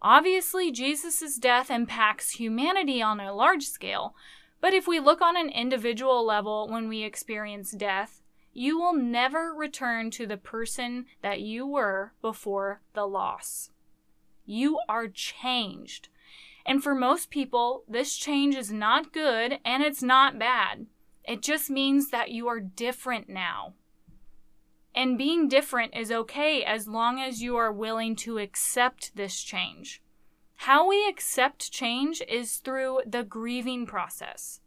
Obviously, 0.00 0.70
Jesus' 0.70 1.38
death 1.38 1.70
impacts 1.70 2.32
humanity 2.32 3.02
on 3.02 3.18
a 3.18 3.34
large 3.34 3.64
scale, 3.64 4.14
but 4.60 4.74
if 4.74 4.86
we 4.86 5.00
look 5.00 5.20
on 5.20 5.36
an 5.36 5.48
individual 5.48 6.24
level 6.24 6.68
when 6.68 6.88
we 6.88 7.02
experience 7.02 7.72
death, 7.72 8.21
you 8.52 8.78
will 8.78 8.94
never 8.94 9.52
return 9.52 10.10
to 10.12 10.26
the 10.26 10.36
person 10.36 11.06
that 11.22 11.40
you 11.40 11.66
were 11.66 12.12
before 12.20 12.82
the 12.94 13.06
loss. 13.06 13.70
You 14.44 14.78
are 14.88 15.08
changed. 15.08 16.08
And 16.64 16.82
for 16.82 16.94
most 16.94 17.30
people, 17.30 17.84
this 17.88 18.16
change 18.16 18.54
is 18.54 18.70
not 18.70 19.12
good 19.12 19.58
and 19.64 19.82
it's 19.82 20.02
not 20.02 20.38
bad. 20.38 20.86
It 21.24 21.42
just 21.42 21.70
means 21.70 22.10
that 22.10 22.30
you 22.30 22.48
are 22.48 22.60
different 22.60 23.28
now. 23.28 23.74
And 24.94 25.16
being 25.16 25.48
different 25.48 25.96
is 25.96 26.12
okay 26.12 26.62
as 26.62 26.86
long 26.86 27.18
as 27.18 27.42
you 27.42 27.56
are 27.56 27.72
willing 27.72 28.14
to 28.16 28.38
accept 28.38 29.16
this 29.16 29.40
change. 29.42 30.02
How 30.56 30.86
we 30.86 31.08
accept 31.08 31.72
change 31.72 32.22
is 32.28 32.56
through 32.58 33.00
the 33.06 33.24
grieving 33.24 33.86
process. 33.86 34.60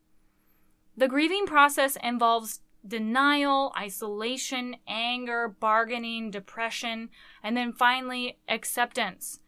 The 0.98 1.08
grieving 1.08 1.46
process 1.46 1.98
involves 2.02 2.62
denial, 2.88 3.74
isolation, 3.78 4.76
anger, 4.88 5.48
bargaining, 5.48 6.32
depression, 6.32 7.10
and 7.44 7.56
then 7.56 7.74
finally 7.74 8.38
acceptance. 8.48 9.40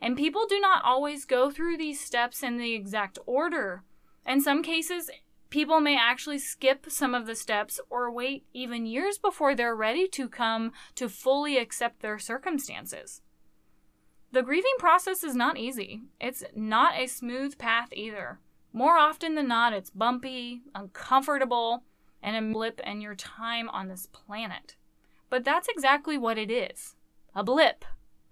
And 0.00 0.16
people 0.16 0.46
do 0.46 0.60
not 0.60 0.84
always 0.84 1.24
go 1.24 1.50
through 1.50 1.78
these 1.78 2.00
steps 2.00 2.42
in 2.42 2.58
the 2.58 2.74
exact 2.74 3.18
order. 3.26 3.82
In 4.26 4.40
some 4.40 4.62
cases, 4.62 5.10
people 5.50 5.80
may 5.80 5.96
actually 5.96 6.38
skip 6.38 6.86
some 6.88 7.14
of 7.14 7.26
the 7.26 7.36
steps 7.36 7.80
or 7.88 8.10
wait 8.10 8.44
even 8.52 8.86
years 8.86 9.18
before 9.18 9.54
they're 9.54 9.74
ready 9.74 10.08
to 10.08 10.28
come 10.28 10.72
to 10.94 11.08
fully 11.08 11.58
accept 11.58 12.02
their 12.02 12.18
circumstances. 12.18 13.22
The 14.32 14.42
grieving 14.42 14.74
process 14.78 15.22
is 15.22 15.36
not 15.36 15.58
easy. 15.58 16.02
It's 16.20 16.42
not 16.56 16.98
a 16.98 17.06
smooth 17.06 17.56
path 17.56 17.88
either. 17.92 18.40
More 18.72 18.98
often 18.98 19.36
than 19.36 19.46
not, 19.46 19.72
it's 19.72 19.90
bumpy, 19.90 20.62
uncomfortable, 20.74 21.84
and 22.24 22.36
a 22.36 22.52
blip 22.52 22.80
in 22.80 23.02
your 23.02 23.14
time 23.14 23.68
on 23.68 23.86
this 23.86 24.06
planet. 24.06 24.74
But 25.28 25.44
that's 25.44 25.68
exactly 25.68 26.16
what 26.18 26.38
it 26.38 26.50
is 26.50 26.96
a 27.36 27.44
blip. 27.44 27.84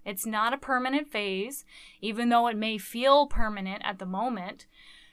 It's 0.03 0.25
not 0.25 0.53
a 0.53 0.57
permanent 0.57 1.11
phase, 1.11 1.63
even 2.01 2.27
though 2.27 2.47
it 2.47 2.57
may 2.57 2.77
feel 2.77 3.27
permanent 3.27 3.81
at 3.85 3.99
the 3.99 4.05
moment. 4.05 4.65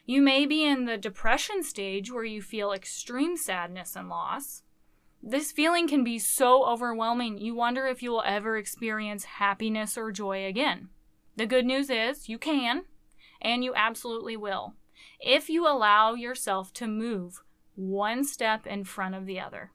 You 0.06 0.22
may 0.22 0.46
be 0.46 0.64
in 0.64 0.86
the 0.86 0.96
depression 0.96 1.62
stage 1.62 2.10
where 2.10 2.24
you 2.24 2.42
feel 2.42 2.72
extreme 2.72 3.36
sadness 3.36 3.94
and 3.94 4.08
loss. 4.08 4.62
This 5.22 5.52
feeling 5.52 5.86
can 5.86 6.02
be 6.02 6.18
so 6.18 6.64
overwhelming, 6.64 7.38
you 7.38 7.54
wonder 7.54 7.86
if 7.86 8.02
you 8.02 8.10
will 8.10 8.24
ever 8.24 8.56
experience 8.56 9.24
happiness 9.24 9.98
or 9.98 10.10
joy 10.10 10.46
again. 10.46 10.88
The 11.36 11.46
good 11.46 11.66
news 11.66 11.90
is 11.90 12.28
you 12.28 12.38
can, 12.38 12.84
and 13.40 13.62
you 13.62 13.74
absolutely 13.74 14.36
will, 14.36 14.74
if 15.20 15.50
you 15.50 15.68
allow 15.68 16.14
yourself 16.14 16.72
to 16.74 16.86
move 16.86 17.42
one 17.74 18.24
step 18.24 18.66
in 18.66 18.84
front 18.84 19.14
of 19.14 19.26
the 19.26 19.40
other. 19.40 19.72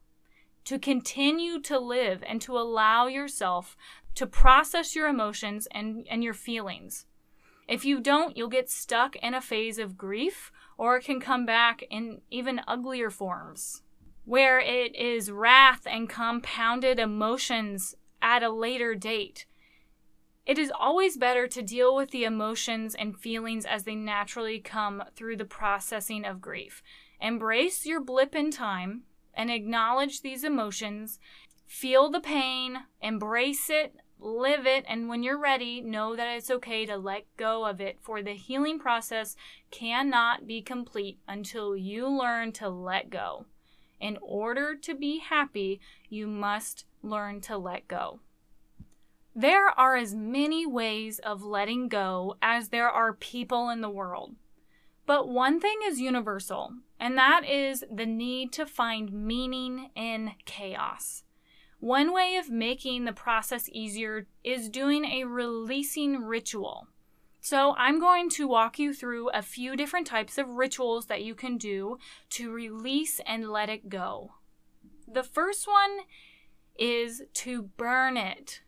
To 0.65 0.79
continue 0.79 1.61
to 1.61 1.79
live 1.79 2.23
and 2.27 2.41
to 2.41 2.57
allow 2.57 3.07
yourself 3.07 3.77
to 4.15 4.25
process 4.25 4.95
your 4.95 5.07
emotions 5.07 5.67
and, 5.71 6.07
and 6.09 6.23
your 6.23 6.33
feelings. 6.33 7.05
If 7.67 7.85
you 7.85 7.99
don't, 7.99 8.37
you'll 8.37 8.47
get 8.47 8.69
stuck 8.69 9.15
in 9.17 9.33
a 9.33 9.41
phase 9.41 9.77
of 9.77 9.97
grief 9.97 10.51
or 10.77 10.97
it 10.97 11.05
can 11.05 11.19
come 11.19 11.45
back 11.45 11.83
in 11.89 12.21
even 12.29 12.61
uglier 12.67 13.09
forms 13.09 13.81
where 14.25 14.59
it 14.59 14.95
is 14.95 15.31
wrath 15.31 15.85
and 15.85 16.09
compounded 16.09 16.99
emotions 16.99 17.95
at 18.21 18.43
a 18.43 18.49
later 18.49 18.95
date. 18.95 19.45
It 20.45 20.57
is 20.57 20.71
always 20.77 21.17
better 21.17 21.47
to 21.47 21.61
deal 21.61 21.95
with 21.95 22.11
the 22.11 22.23
emotions 22.23 22.95
and 22.95 23.17
feelings 23.17 23.65
as 23.65 23.83
they 23.83 23.95
naturally 23.95 24.59
come 24.59 25.03
through 25.15 25.37
the 25.37 25.45
processing 25.45 26.25
of 26.25 26.41
grief. 26.41 26.83
Embrace 27.25 27.87
your 27.87 28.01
blip 28.01 28.35
in 28.35 28.51
time 28.51 29.01
and 29.33 29.49
acknowledge 29.49 30.21
these 30.21 30.43
emotions. 30.43 31.17
Feel 31.65 32.11
the 32.11 32.19
pain, 32.19 32.83
embrace 33.01 33.67
it, 33.67 33.95
live 34.19 34.67
it, 34.67 34.85
and 34.87 35.09
when 35.09 35.23
you're 35.23 35.39
ready, 35.39 35.81
know 35.81 36.15
that 36.15 36.27
it's 36.37 36.51
okay 36.51 36.85
to 36.85 36.95
let 36.95 37.25
go 37.35 37.65
of 37.65 37.81
it, 37.81 37.97
for 37.99 38.21
the 38.21 38.35
healing 38.35 38.77
process 38.77 39.35
cannot 39.71 40.45
be 40.45 40.61
complete 40.61 41.17
until 41.27 41.75
you 41.75 42.07
learn 42.07 42.51
to 42.51 42.69
let 42.69 43.09
go. 43.09 43.47
In 43.99 44.19
order 44.21 44.75
to 44.75 44.93
be 44.93 45.17
happy, 45.17 45.81
you 46.07 46.27
must 46.27 46.85
learn 47.01 47.41
to 47.41 47.57
let 47.57 47.87
go. 47.87 48.19
There 49.35 49.69
are 49.69 49.95
as 49.95 50.13
many 50.13 50.67
ways 50.67 51.17
of 51.17 51.41
letting 51.41 51.87
go 51.87 52.37
as 52.39 52.69
there 52.69 52.89
are 52.89 53.13
people 53.13 53.69
in 53.69 53.81
the 53.81 53.89
world. 53.89 54.35
But 55.05 55.29
one 55.29 55.59
thing 55.59 55.77
is 55.85 55.99
universal, 55.99 56.73
and 56.99 57.17
that 57.17 57.47
is 57.47 57.83
the 57.91 58.05
need 58.05 58.51
to 58.53 58.65
find 58.65 59.11
meaning 59.11 59.91
in 59.95 60.31
chaos. 60.45 61.23
One 61.79 62.11
way 62.11 62.37
of 62.37 62.49
making 62.49 63.05
the 63.05 63.13
process 63.13 63.69
easier 63.71 64.27
is 64.43 64.69
doing 64.69 65.05
a 65.05 65.25
releasing 65.25 66.23
ritual. 66.23 66.87
So, 67.41 67.75
I'm 67.77 67.99
going 67.99 68.29
to 68.31 68.47
walk 68.47 68.79
you 68.79 68.91
through 68.91 69.29
a 69.29 69.43
few 69.43 69.75
different 69.75 70.07
types 70.07 70.39
of 70.39 70.49
rituals 70.49 71.05
that 71.05 71.23
you 71.23 71.35
can 71.35 71.57
do 71.57 71.99
to 72.31 72.51
release 72.51 73.21
and 73.27 73.51
let 73.51 73.69
it 73.69 73.87
go. 73.87 74.31
The 75.07 75.21
first 75.21 75.67
one 75.67 75.99
is 76.75 77.21
to 77.33 77.61
burn 77.77 78.17
it. 78.17 78.61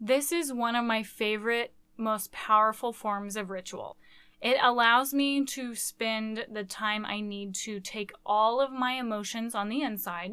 This 0.00 0.30
is 0.30 0.52
one 0.52 0.76
of 0.76 0.84
my 0.84 1.02
favorite, 1.02 1.74
most 1.96 2.30
powerful 2.30 2.92
forms 2.92 3.36
of 3.36 3.50
ritual. 3.50 3.96
It 4.40 4.56
allows 4.62 5.12
me 5.12 5.44
to 5.44 5.74
spend 5.74 6.46
the 6.50 6.64
time 6.64 7.04
I 7.04 7.20
need 7.20 7.54
to 7.56 7.80
take 7.80 8.12
all 8.24 8.60
of 8.60 8.70
my 8.70 8.92
emotions 8.92 9.54
on 9.54 9.68
the 9.68 9.82
inside 9.82 10.32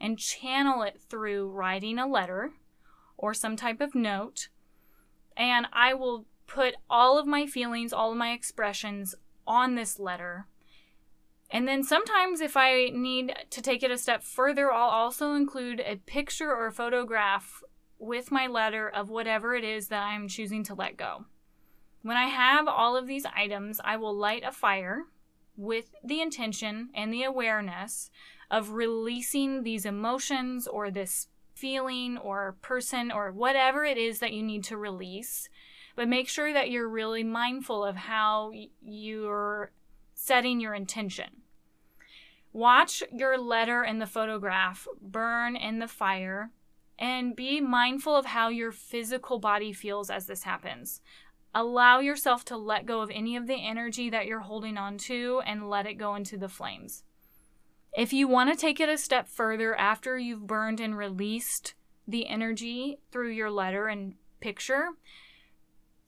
and 0.00 0.18
channel 0.18 0.82
it 0.82 1.00
through 1.08 1.50
writing 1.50 1.98
a 1.98 2.06
letter 2.06 2.52
or 3.18 3.34
some 3.34 3.56
type 3.56 3.80
of 3.80 3.94
note. 3.94 4.48
And 5.36 5.66
I 5.72 5.92
will 5.94 6.24
put 6.46 6.74
all 6.88 7.18
of 7.18 7.26
my 7.26 7.46
feelings, 7.46 7.92
all 7.92 8.12
of 8.12 8.16
my 8.16 8.32
expressions 8.32 9.14
on 9.46 9.74
this 9.74 9.98
letter. 9.98 10.46
And 11.50 11.68
then 11.68 11.84
sometimes, 11.84 12.40
if 12.40 12.56
I 12.56 12.90
need 12.92 13.34
to 13.50 13.62
take 13.62 13.82
it 13.82 13.90
a 13.90 13.98
step 13.98 14.22
further, 14.22 14.72
I'll 14.72 14.88
also 14.88 15.34
include 15.34 15.80
a 15.80 15.96
picture 15.96 16.50
or 16.50 16.66
a 16.66 16.72
photograph 16.72 17.62
with 17.98 18.32
my 18.32 18.46
letter 18.46 18.88
of 18.88 19.10
whatever 19.10 19.54
it 19.54 19.64
is 19.64 19.88
that 19.88 20.02
I'm 20.02 20.28
choosing 20.28 20.64
to 20.64 20.74
let 20.74 20.96
go. 20.96 21.26
When 22.04 22.18
I 22.18 22.26
have 22.26 22.68
all 22.68 22.96
of 22.96 23.06
these 23.06 23.24
items, 23.34 23.80
I 23.82 23.96
will 23.96 24.14
light 24.14 24.44
a 24.44 24.52
fire 24.52 25.04
with 25.56 25.94
the 26.04 26.20
intention 26.20 26.90
and 26.94 27.10
the 27.10 27.22
awareness 27.22 28.10
of 28.50 28.72
releasing 28.72 29.62
these 29.62 29.86
emotions 29.86 30.66
or 30.66 30.90
this 30.90 31.28
feeling 31.54 32.18
or 32.18 32.56
person 32.60 33.10
or 33.10 33.32
whatever 33.32 33.86
it 33.86 33.96
is 33.96 34.18
that 34.18 34.34
you 34.34 34.42
need 34.42 34.64
to 34.64 34.76
release 34.76 35.48
but 35.96 36.08
make 36.08 36.28
sure 36.28 36.52
that 36.52 36.70
you're 36.70 36.88
really 36.88 37.24
mindful 37.24 37.84
of 37.84 37.96
how 37.96 38.52
you're 38.82 39.72
setting 40.12 40.60
your 40.60 40.74
intention. 40.74 41.42
Watch 42.52 43.02
your 43.12 43.38
letter 43.38 43.82
and 43.82 44.00
the 44.00 44.06
photograph 44.06 44.86
burn 45.00 45.56
in 45.56 45.78
the 45.78 45.88
fire 45.88 46.50
and 46.98 47.34
be 47.34 47.60
mindful 47.60 48.14
of 48.14 48.26
how 48.26 48.48
your 48.48 48.70
physical 48.70 49.38
body 49.38 49.72
feels 49.72 50.10
as 50.10 50.26
this 50.26 50.44
happens. 50.44 51.00
Allow 51.54 52.00
yourself 52.00 52.44
to 52.46 52.56
let 52.56 52.86
go 52.86 53.00
of 53.00 53.10
any 53.10 53.36
of 53.36 53.46
the 53.46 53.54
energy 53.54 54.10
that 54.10 54.26
you're 54.26 54.40
holding 54.40 54.76
on 54.76 54.98
to 54.98 55.40
and 55.46 55.70
let 55.70 55.86
it 55.86 55.94
go 55.94 56.14
into 56.14 56.36
the 56.36 56.48
flames. 56.48 57.04
If 57.96 58.12
you 58.12 58.26
want 58.26 58.50
to 58.50 58.56
take 58.56 58.80
it 58.80 58.88
a 58.88 58.98
step 58.98 59.28
further 59.28 59.76
after 59.76 60.18
you've 60.18 60.48
burned 60.48 60.80
and 60.80 60.98
released 60.98 61.74
the 62.08 62.26
energy 62.26 62.98
through 63.12 63.30
your 63.30 63.50
letter 63.50 63.86
and 63.86 64.14
picture, 64.40 64.88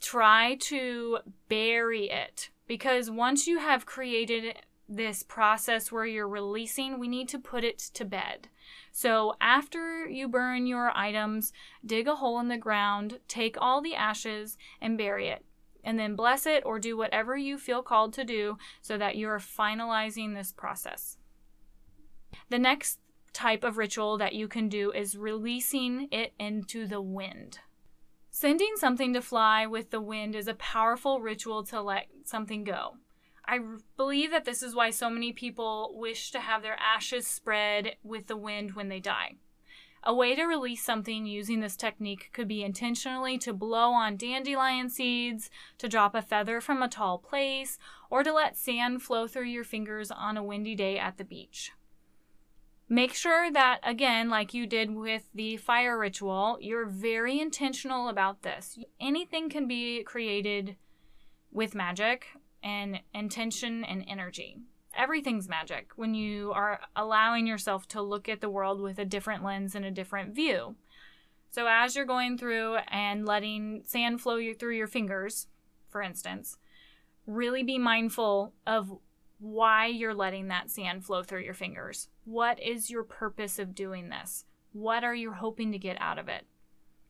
try 0.01 0.57
to 0.63 1.19
bury 1.49 2.11
it 2.11 2.51
because 2.67 3.09
once 3.09 3.47
you 3.47 3.59
have 3.59 3.87
created 3.87 4.57
this 4.89 5.23
process 5.23 5.93
where 5.93 6.07
you're 6.07 6.29
releasing, 6.29 6.99
we 6.99 7.09
need 7.09 7.29
to 7.29 7.39
put 7.39 7.65
it 7.65 7.79
to 7.79 8.05
bed. 8.05 8.49
So, 8.92 9.35
after 9.40 10.09
you 10.09 10.29
burn 10.29 10.66
your 10.66 10.96
items, 10.96 11.52
dig 11.85 12.09
a 12.09 12.16
hole 12.16 12.40
in 12.40 12.48
the 12.48 12.57
ground, 12.57 13.20
take 13.29 13.57
all 13.61 13.81
the 13.81 13.94
ashes, 13.94 14.57
and 14.81 14.98
bury 14.98 15.29
it. 15.29 15.44
And 15.85 15.98
then 15.98 16.16
bless 16.16 16.46
it 16.46 16.64
or 16.66 16.79
do 16.79 16.96
whatever 16.96 17.37
you 17.37 17.59
feel 17.59 17.83
called 17.83 18.12
to 18.14 18.24
do 18.24 18.59
so 18.83 18.98
that 18.98 19.16
you're 19.16 19.38
finalizing 19.38 20.35
this 20.35 20.50
process. 20.50 21.16
The 22.48 22.59
next 22.59 22.98
type 23.33 23.64
of 23.64 23.76
ritual 23.76 24.18
that 24.18 24.35
you 24.35 24.48
can 24.48 24.68
do 24.68 24.90
is 24.92 25.16
releasing 25.16 26.09
it 26.11 26.33
into 26.38 26.87
the 26.87 27.00
wind. 27.00 27.59
Sending 28.31 28.74
something 28.76 29.12
to 29.14 29.22
fly 29.22 29.66
with 29.66 29.90
the 29.90 30.00
wind 30.00 30.35
is 30.35 30.48
a 30.48 30.55
powerful 30.55 31.20
ritual 31.20 31.62
to 31.64 31.81
let 31.81 32.09
something 32.24 32.64
go. 32.64 32.96
I 33.49 33.61
believe 33.97 34.33
that 34.33 34.45
this 34.45 34.63
is 34.63 34.75
why 34.75 34.91
so 34.91 35.09
many 35.09 35.33
people 35.33 35.93
wish 35.95 36.31
to 36.33 36.41
have 36.41 36.63
their 36.63 36.79
ashes 36.81 37.27
spread 37.27 37.97
with 38.03 38.27
the 38.27 38.37
wind 38.37 38.75
when 38.75 38.89
they 38.89 39.01
die. 39.01 39.37
A 40.03 40.15
way 40.15 40.37
to 40.37 40.45
release 40.45 40.85
something 40.85 41.27
using 41.27 41.61
this 41.61 41.77
technique 41.77 42.31
could 42.33 42.47
be 42.47 42.63
intentionally 42.63 43.39
to 43.39 43.53
blow 43.53 43.91
on 43.91 44.17
dandelion 44.17 44.89
seeds, 44.89 45.51
to 45.79 45.89
drop 45.89 46.15
a 46.15 46.23
feather 46.23 46.61
from 46.61 46.81
a 46.81 46.89
tall 46.89 47.19
place, 47.19 47.79
or 48.09 48.23
to 48.23 48.33
let 48.33 48.57
sand 48.57 49.03
flow 49.03 49.27
through 49.27 49.47
your 49.47 49.65
fingers 49.65 50.11
on 50.11 50.37
a 50.37 50.45
windy 50.45 50.77
day 50.77 50.99
at 50.99 51.17
the 51.17 51.25
beach. 51.25 51.73
Make 52.89 53.15
sure 53.15 53.51
that, 53.51 53.81
again, 53.83 54.29
like 54.29 54.55
you 54.55 54.65
did 54.65 54.95
with 54.95 55.25
the 55.35 55.57
fire 55.57 55.99
ritual, 55.99 56.57
you're 56.61 56.87
very 56.87 57.41
intentional 57.41 58.09
about 58.09 58.43
this. 58.43 58.79
Anything 59.01 59.49
can 59.49 59.67
be 59.67 60.05
created 60.05 60.77
with 61.51 61.75
magic 61.75 62.29
and 62.66 62.98
intention 63.14 63.85
and 63.85 64.05
energy. 64.09 64.59
Everything's 64.98 65.48
magic 65.48 65.92
when 65.94 66.14
you 66.14 66.50
are 66.52 66.81
allowing 66.96 67.46
yourself 67.46 67.87
to 67.88 68.02
look 68.02 68.29
at 68.29 68.40
the 68.40 68.50
world 68.50 68.81
with 68.81 68.98
a 68.98 69.05
different 69.05 69.44
lens 69.44 69.76
and 69.76 69.85
a 69.85 69.90
different 69.90 70.35
view. 70.35 70.74
So, 71.50 71.68
as 71.70 71.94
you're 71.94 72.05
going 72.05 72.37
through 72.37 72.79
and 72.88 73.24
letting 73.24 73.83
sand 73.87 74.20
flow 74.20 74.37
you 74.37 74.52
through 74.52 74.76
your 74.76 74.88
fingers, 74.88 75.46
for 75.88 76.02
instance, 76.02 76.59
really 77.24 77.62
be 77.62 77.79
mindful 77.79 78.52
of 78.66 78.92
why 79.38 79.87
you're 79.87 80.14
letting 80.14 80.48
that 80.48 80.70
sand 80.70 81.05
flow 81.05 81.22
through 81.22 81.42
your 81.42 81.55
fingers. 81.55 82.09
What 82.24 82.61
is 82.61 82.90
your 82.90 83.05
purpose 83.05 83.61
of 83.61 83.76
doing 83.76 84.09
this? 84.09 84.44
What 84.72 85.05
are 85.05 85.14
you 85.14 85.33
hoping 85.33 85.70
to 85.72 85.79
get 85.79 86.00
out 86.00 86.18
of 86.18 86.29
it? 86.29 86.46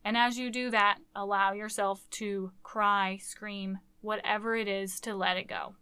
And 0.05 0.15
as 0.15 0.37
you 0.37 0.51
do 0.51 0.69
that, 0.69 0.99
allow 1.15 1.53
yourself 1.53 2.07
to 2.11 2.51
cry, 2.63 3.17
scream, 3.17 3.79
whatever 4.01 4.55
it 4.55 4.67
is 4.67 4.99
to 5.01 5.15
let 5.15 5.37
it 5.37 5.47
go. 5.47 5.75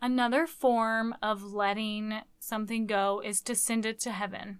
Another 0.00 0.46
form 0.46 1.14
of 1.22 1.52
letting 1.52 2.22
something 2.40 2.86
go 2.86 3.22
is 3.24 3.40
to 3.42 3.54
send 3.54 3.86
it 3.86 4.00
to 4.00 4.10
heaven. 4.10 4.58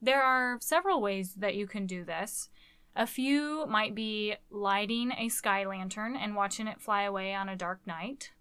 There 0.00 0.22
are 0.22 0.58
several 0.60 1.02
ways 1.02 1.34
that 1.34 1.54
you 1.54 1.66
can 1.66 1.86
do 1.86 2.04
this. 2.04 2.48
A 2.96 3.06
few 3.06 3.66
might 3.66 3.94
be 3.94 4.36
lighting 4.50 5.12
a 5.12 5.28
sky 5.28 5.64
lantern 5.64 6.16
and 6.16 6.34
watching 6.34 6.66
it 6.66 6.80
fly 6.80 7.02
away 7.02 7.34
on 7.34 7.48
a 7.48 7.56
dark 7.56 7.80
night. 7.86 8.32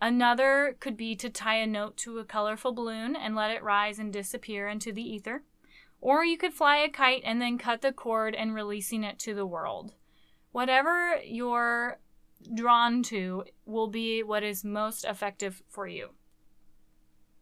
Another 0.00 0.76
could 0.80 0.96
be 0.96 1.16
to 1.16 1.30
tie 1.30 1.56
a 1.56 1.66
note 1.66 1.96
to 1.98 2.18
a 2.18 2.24
colorful 2.24 2.72
balloon 2.72 3.16
and 3.16 3.34
let 3.34 3.50
it 3.50 3.62
rise 3.62 3.98
and 3.98 4.12
disappear 4.12 4.68
into 4.68 4.92
the 4.92 5.02
ether. 5.02 5.44
Or 6.00 6.24
you 6.24 6.36
could 6.36 6.52
fly 6.52 6.78
a 6.78 6.88
kite 6.88 7.22
and 7.24 7.40
then 7.40 7.56
cut 7.56 7.80
the 7.82 7.92
cord 7.92 8.34
and 8.34 8.54
releasing 8.54 9.02
it 9.04 9.18
to 9.20 9.34
the 9.34 9.46
world. 9.46 9.94
Whatever 10.52 11.20
you're 11.24 11.98
drawn 12.54 13.02
to 13.04 13.44
will 13.64 13.88
be 13.88 14.22
what 14.22 14.42
is 14.42 14.64
most 14.64 15.04
effective 15.04 15.62
for 15.68 15.86
you. 15.86 16.10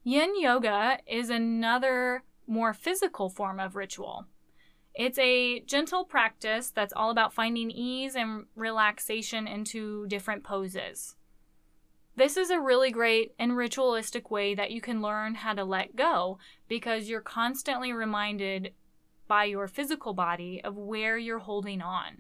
Yin 0.03 0.39
yoga 0.39 0.99
is 1.07 1.31
another 1.31 2.23
more 2.47 2.75
physical 2.75 3.29
form 3.29 3.59
of 3.59 3.75
ritual. 3.75 4.27
It's 4.95 5.19
a 5.19 5.61
gentle 5.61 6.05
practice 6.05 6.71
that's 6.71 6.93
all 6.95 7.11
about 7.11 7.33
finding 7.33 7.71
ease 7.71 8.15
and 8.15 8.45
relaxation 8.55 9.49
into 9.49 10.07
different 10.07 10.45
poses. 10.45 11.17
This 12.17 12.37
is 12.37 12.51
a 12.51 12.61
really 12.61 12.93
great 12.93 13.35
and 13.41 13.57
ritualistic 13.57 14.31
way 14.31 14.55
that 14.55 14.71
you 14.71 14.81
can 14.81 15.03
learn 15.03 15.35
how 15.35 15.55
to 15.55 15.65
let 15.65 15.97
go 15.97 16.39
because 16.69 17.09
you're 17.09 17.21
constantly 17.21 17.93
reminded 17.93 18.73
by 19.27 19.45
your 19.45 19.67
physical 19.67 20.15
body 20.15 20.61
of 20.63 20.77
where 20.77 21.19
you're 21.19 21.41
holding 21.41 21.83
on. 21.83 22.19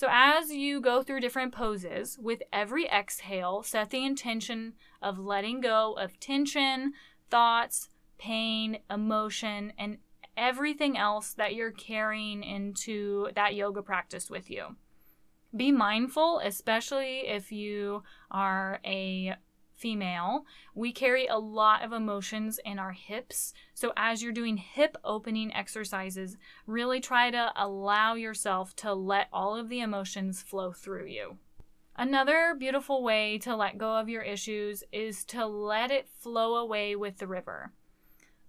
So, 0.00 0.08
as 0.10 0.50
you 0.50 0.80
go 0.80 1.02
through 1.02 1.20
different 1.20 1.52
poses, 1.52 2.18
with 2.18 2.42
every 2.54 2.86
exhale, 2.86 3.62
set 3.62 3.90
the 3.90 4.02
intention 4.02 4.72
of 5.02 5.18
letting 5.18 5.60
go 5.60 5.92
of 5.92 6.18
tension, 6.18 6.94
thoughts, 7.28 7.90
pain, 8.16 8.78
emotion, 8.88 9.74
and 9.78 9.98
everything 10.38 10.96
else 10.96 11.34
that 11.34 11.54
you're 11.54 11.70
carrying 11.70 12.42
into 12.42 13.28
that 13.34 13.54
yoga 13.54 13.82
practice 13.82 14.30
with 14.30 14.50
you. 14.50 14.76
Be 15.54 15.70
mindful, 15.70 16.40
especially 16.42 17.28
if 17.28 17.52
you 17.52 18.02
are 18.30 18.80
a 18.86 19.34
female. 19.80 20.44
We 20.74 20.92
carry 20.92 21.26
a 21.26 21.38
lot 21.38 21.82
of 21.82 21.92
emotions 21.92 22.60
in 22.64 22.78
our 22.78 22.92
hips. 22.92 23.54
So, 23.74 23.92
as 23.96 24.22
you're 24.22 24.32
doing 24.32 24.58
hip 24.58 24.96
opening 25.02 25.52
exercises, 25.54 26.36
really 26.66 27.00
try 27.00 27.30
to 27.30 27.52
allow 27.56 28.14
yourself 28.14 28.76
to 28.76 28.92
let 28.92 29.28
all 29.32 29.56
of 29.56 29.68
the 29.68 29.80
emotions 29.80 30.42
flow 30.42 30.72
through 30.72 31.06
you. 31.06 31.38
Another 31.96 32.54
beautiful 32.58 33.02
way 33.02 33.38
to 33.38 33.56
let 33.56 33.78
go 33.78 33.96
of 33.96 34.08
your 34.08 34.22
issues 34.22 34.84
is 34.92 35.24
to 35.26 35.46
let 35.46 35.90
it 35.90 36.08
flow 36.08 36.56
away 36.56 36.94
with 36.94 37.18
the 37.18 37.26
river. 37.26 37.72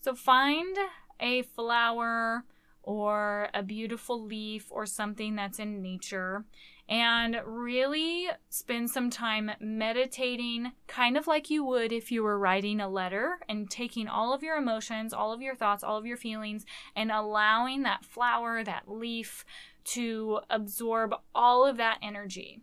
So, 0.01 0.13
find 0.13 0.77
a 1.19 1.43
flower 1.43 2.43
or 2.83 3.49
a 3.53 3.63
beautiful 3.63 4.23
leaf 4.23 4.67
or 4.69 4.85
something 4.85 5.35
that's 5.35 5.59
in 5.59 5.81
nature 5.81 6.45
and 6.91 7.37
really 7.45 8.27
spend 8.49 8.89
some 8.89 9.09
time 9.09 9.51
meditating, 9.61 10.73
kind 10.87 11.15
of 11.15 11.25
like 11.25 11.49
you 11.49 11.63
would 11.63 11.93
if 11.93 12.11
you 12.11 12.21
were 12.21 12.37
writing 12.37 12.81
a 12.81 12.89
letter 12.89 13.39
and 13.47 13.71
taking 13.71 14.09
all 14.09 14.33
of 14.33 14.43
your 14.43 14.57
emotions, 14.57 15.13
all 15.13 15.31
of 15.31 15.41
your 15.41 15.55
thoughts, 15.55 15.85
all 15.85 15.97
of 15.97 16.05
your 16.05 16.17
feelings, 16.17 16.65
and 16.93 17.09
allowing 17.09 17.83
that 17.83 18.03
flower, 18.03 18.61
that 18.63 18.89
leaf 18.91 19.45
to 19.85 20.41
absorb 20.49 21.15
all 21.33 21.65
of 21.65 21.77
that 21.77 21.97
energy. 22.03 22.59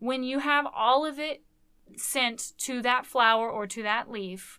When 0.00 0.24
you 0.24 0.40
have 0.40 0.66
all 0.74 1.06
of 1.06 1.20
it 1.20 1.42
sent 1.96 2.54
to 2.58 2.82
that 2.82 3.06
flower 3.06 3.48
or 3.48 3.68
to 3.68 3.82
that 3.84 4.10
leaf, 4.10 4.58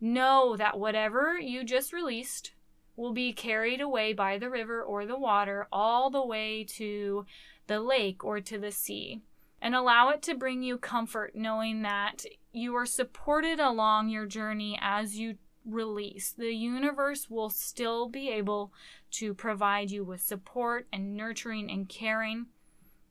know 0.00 0.56
that 0.56 0.78
whatever 0.78 1.38
you 1.38 1.62
just 1.62 1.92
released 1.92 2.52
will 3.00 3.12
be 3.14 3.32
carried 3.32 3.80
away 3.80 4.12
by 4.12 4.36
the 4.36 4.50
river 4.50 4.82
or 4.82 5.06
the 5.06 5.18
water 5.18 5.66
all 5.72 6.10
the 6.10 6.24
way 6.24 6.62
to 6.62 7.24
the 7.66 7.80
lake 7.80 8.22
or 8.22 8.40
to 8.40 8.58
the 8.58 8.70
sea. 8.70 9.22
And 9.62 9.74
allow 9.74 10.10
it 10.10 10.20
to 10.22 10.34
bring 10.34 10.62
you 10.62 10.76
comfort 10.76 11.34
knowing 11.34 11.80
that 11.82 12.26
you 12.52 12.76
are 12.76 12.84
supported 12.84 13.58
along 13.58 14.10
your 14.10 14.26
journey 14.26 14.78
as 14.82 15.18
you 15.18 15.36
release. 15.64 16.32
The 16.36 16.52
universe 16.52 17.30
will 17.30 17.48
still 17.48 18.10
be 18.10 18.28
able 18.28 18.70
to 19.12 19.32
provide 19.32 19.90
you 19.90 20.04
with 20.04 20.20
support 20.20 20.86
and 20.92 21.16
nurturing 21.16 21.70
and 21.70 21.88
caring. 21.88 22.46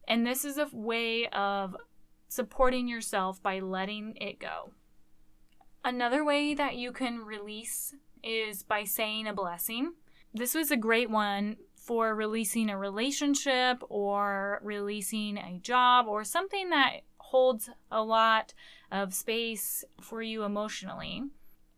And 0.08 0.26
this 0.26 0.46
is 0.46 0.60
a 0.60 0.70
way 0.72 1.28
of 1.30 1.76
supporting 2.28 2.88
yourself 2.88 3.42
by 3.42 3.60
letting 3.60 4.18
it 4.18 4.40
go. 4.40 4.72
Another 5.84 6.24
way 6.24 6.54
that 6.54 6.76
you 6.76 6.92
can 6.92 7.26
release 7.26 7.96
is 8.24 8.64
by 8.64 8.84
saying 8.84 9.28
a 9.28 9.34
blessing. 9.34 9.94
This 10.34 10.54
was 10.54 10.72
a 10.72 10.78
great 10.78 11.10
one 11.10 11.58
for 11.76 12.14
releasing 12.14 12.70
a 12.70 12.78
relationship 12.78 13.82
or 13.90 14.60
releasing 14.64 15.38
a 15.38 15.60
job 15.60 16.08
or 16.08 16.24
something 16.24 16.70
that 16.70 17.02
holds 17.18 17.70
a 17.92 18.04
lot 18.04 18.54
of 18.92 19.14
space 19.14 19.84
for 20.02 20.22
you 20.22 20.44
emotionally. 20.44 21.24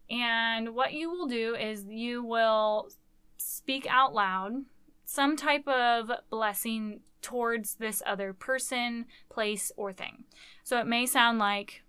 And 0.10 0.76
what 0.76 0.94
you 0.94 1.10
will 1.10 1.28
do 1.28 1.56
is 1.56 1.86
you 1.88 2.24
will 2.24 2.90
speak 3.38 3.88
out 3.90 4.14
loud 4.14 4.66
some 5.06 5.36
type 5.36 5.68
of 5.68 6.12
blessing 6.30 7.02
towards 7.22 7.76
this 7.76 8.02
other 8.06 8.34
person, 8.34 9.06
place, 9.30 9.72
or 9.76 9.94
thing. 9.94 10.24
So 10.64 10.80
it 10.80 10.88
may 10.88 11.06
sound 11.06 11.40
like, 11.40 11.84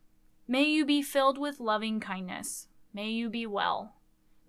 May 0.49 0.65
you 0.65 0.85
be 0.85 1.03
filled 1.03 1.39
with 1.39 1.61
loving 1.61 2.01
kindness. 2.01 2.67
May 2.93 3.11
you 3.11 3.31
be 3.31 3.47
well. 3.47 3.95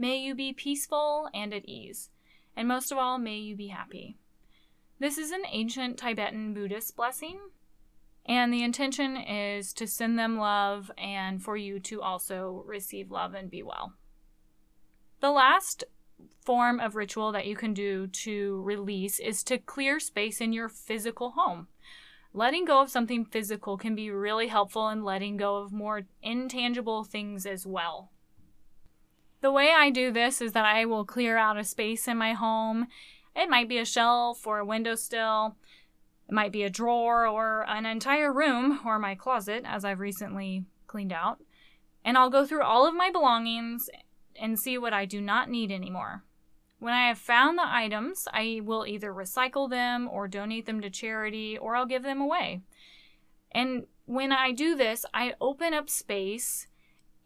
May 0.04 0.18
you 0.18 0.36
be 0.36 0.52
peaceful 0.52 1.30
and 1.34 1.54
at 1.54 1.64
ease. 1.64 2.10
And 2.58 2.68
most 2.68 2.92
of 2.92 2.98
all, 2.98 3.18
may 3.18 3.38
you 3.38 3.56
be 3.56 3.70
happy. 3.70 4.18
This 5.00 5.18
is 5.18 5.32
an 5.32 5.44
ancient 5.50 5.98
Tibetan 5.98 6.54
Buddhist 6.54 6.98
blessing, 6.98 7.40
and 8.26 8.52
the 8.52 8.64
intention 8.64 9.16
is 9.16 9.72
to 9.72 9.88
send 9.88 10.20
them 10.20 10.38
love 10.38 10.92
and 10.98 11.42
for 11.42 11.56
you 11.56 11.80
to 11.80 12.02
also 12.02 12.66
receive 12.68 13.12
love 13.12 13.34
and 13.34 13.50
be 13.50 13.64
well. 13.64 13.94
The 15.22 15.32
last 15.32 15.86
form 16.44 16.82
of 16.82 16.98
ritual 16.98 17.32
that 17.32 17.48
you 17.48 17.56
can 17.56 17.74
do 17.74 18.08
to 18.08 18.62
release 18.62 19.22
is 19.22 19.42
to 19.46 19.58
clear 19.58 20.02
space 20.02 20.42
in 20.42 20.52
your 20.52 20.68
physical 20.68 21.32
home. 21.32 21.70
Letting 22.34 22.66
go 22.66 22.82
of 22.82 22.90
something 22.90 23.24
physical 23.24 23.78
can 23.78 23.96
be 23.96 24.12
really 24.12 24.48
helpful 24.48 24.90
in 24.90 25.06
letting 25.06 25.38
go 25.38 25.64
of 25.64 25.72
more 25.72 26.02
intangible 26.22 27.06
things 27.06 27.46
as 27.46 27.66
well. 27.66 28.10
The 29.44 29.52
way 29.52 29.74
I 29.76 29.90
do 29.90 30.10
this 30.10 30.40
is 30.40 30.54
that 30.54 30.64
I 30.64 30.86
will 30.86 31.04
clear 31.04 31.36
out 31.36 31.58
a 31.58 31.66
space 31.66 32.08
in 32.08 32.18
my 32.18 32.32
home. 32.32 32.88
It 33.36 33.50
might 33.50 33.68
be 33.68 33.78
a 33.78 33.84
shelf 33.84 34.48
or 34.48 34.60
a 34.60 34.66
window 34.66 34.92
windowsill. 34.92 35.58
It 36.30 36.34
might 36.34 36.54
be 36.54 36.64
a 36.64 36.70
drawer 36.70 37.28
or 37.28 37.66
an 37.68 37.86
entire 37.86 38.32
room 38.32 38.80
or 38.86 38.98
my 39.00 39.16
closet, 39.16 39.64
as 39.66 39.84
I've 39.84 40.00
recently 40.00 40.64
cleaned 40.88 41.12
out. 41.12 41.42
And 42.06 42.18
I'll 42.18 42.30
go 42.30 42.46
through 42.46 42.64
all 42.64 42.88
of 42.88 42.96
my 42.96 43.12
belongings 43.12 43.90
and 44.40 44.58
see 44.58 44.78
what 44.78 44.94
I 44.94 45.04
do 45.04 45.20
not 45.20 45.50
need 45.50 45.74
anymore. 45.74 46.24
When 46.80 46.94
I 46.94 47.10
have 47.10 47.18
found 47.18 47.58
the 47.58 47.68
items, 47.68 48.30
I 48.32 48.62
will 48.64 48.88
either 48.88 49.14
recycle 49.14 49.70
them 49.70 50.08
or 50.08 50.30
donate 50.30 50.68
them 50.68 50.80
to 50.80 50.90
charity 50.90 51.58
or 51.58 51.76
I'll 51.76 51.86
give 51.86 52.04
them 52.04 52.22
away. 52.22 52.62
And 53.52 53.88
when 54.06 54.32
I 54.32 54.54
do 54.54 54.74
this, 54.74 55.06
I 55.14 55.34
open 55.42 55.74
up 55.74 55.90
space 55.90 56.68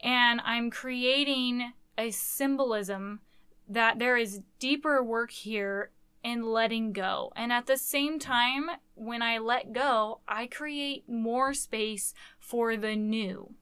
and 0.01 0.41
I'm 0.43 0.71
creating 0.71 1.73
a 1.97 2.11
symbolism 2.11 3.21
that 3.67 3.99
there 3.99 4.17
is 4.17 4.41
deeper 4.59 5.03
work 5.03 5.31
here 5.31 5.91
in 6.23 6.45
letting 6.45 6.93
go. 6.93 7.31
And 7.35 7.51
at 7.51 7.67
the 7.67 7.77
same 7.77 8.19
time, 8.19 8.69
when 8.95 9.21
I 9.21 9.37
let 9.37 9.73
go, 9.73 10.21
I 10.27 10.47
create 10.47 11.07
more 11.07 11.53
space 11.53 12.13
for 12.39 12.75
the 12.75 12.95
new. 12.95 13.53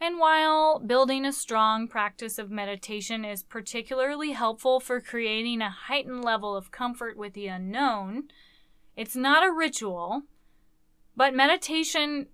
And 0.00 0.18
while 0.18 0.78
building 0.78 1.24
a 1.24 1.32
strong 1.32 1.88
practice 1.88 2.38
of 2.38 2.50
meditation 2.50 3.24
is 3.24 3.42
particularly 3.42 4.32
helpful 4.32 4.78
for 4.78 5.00
creating 5.00 5.62
a 5.62 5.70
heightened 5.70 6.22
level 6.22 6.54
of 6.54 6.70
comfort 6.70 7.16
with 7.16 7.32
the 7.32 7.46
unknown, 7.46 8.24
it's 8.94 9.16
not 9.16 9.46
a 9.46 9.52
ritual, 9.52 10.22
but 11.16 11.34
meditation 11.34 12.26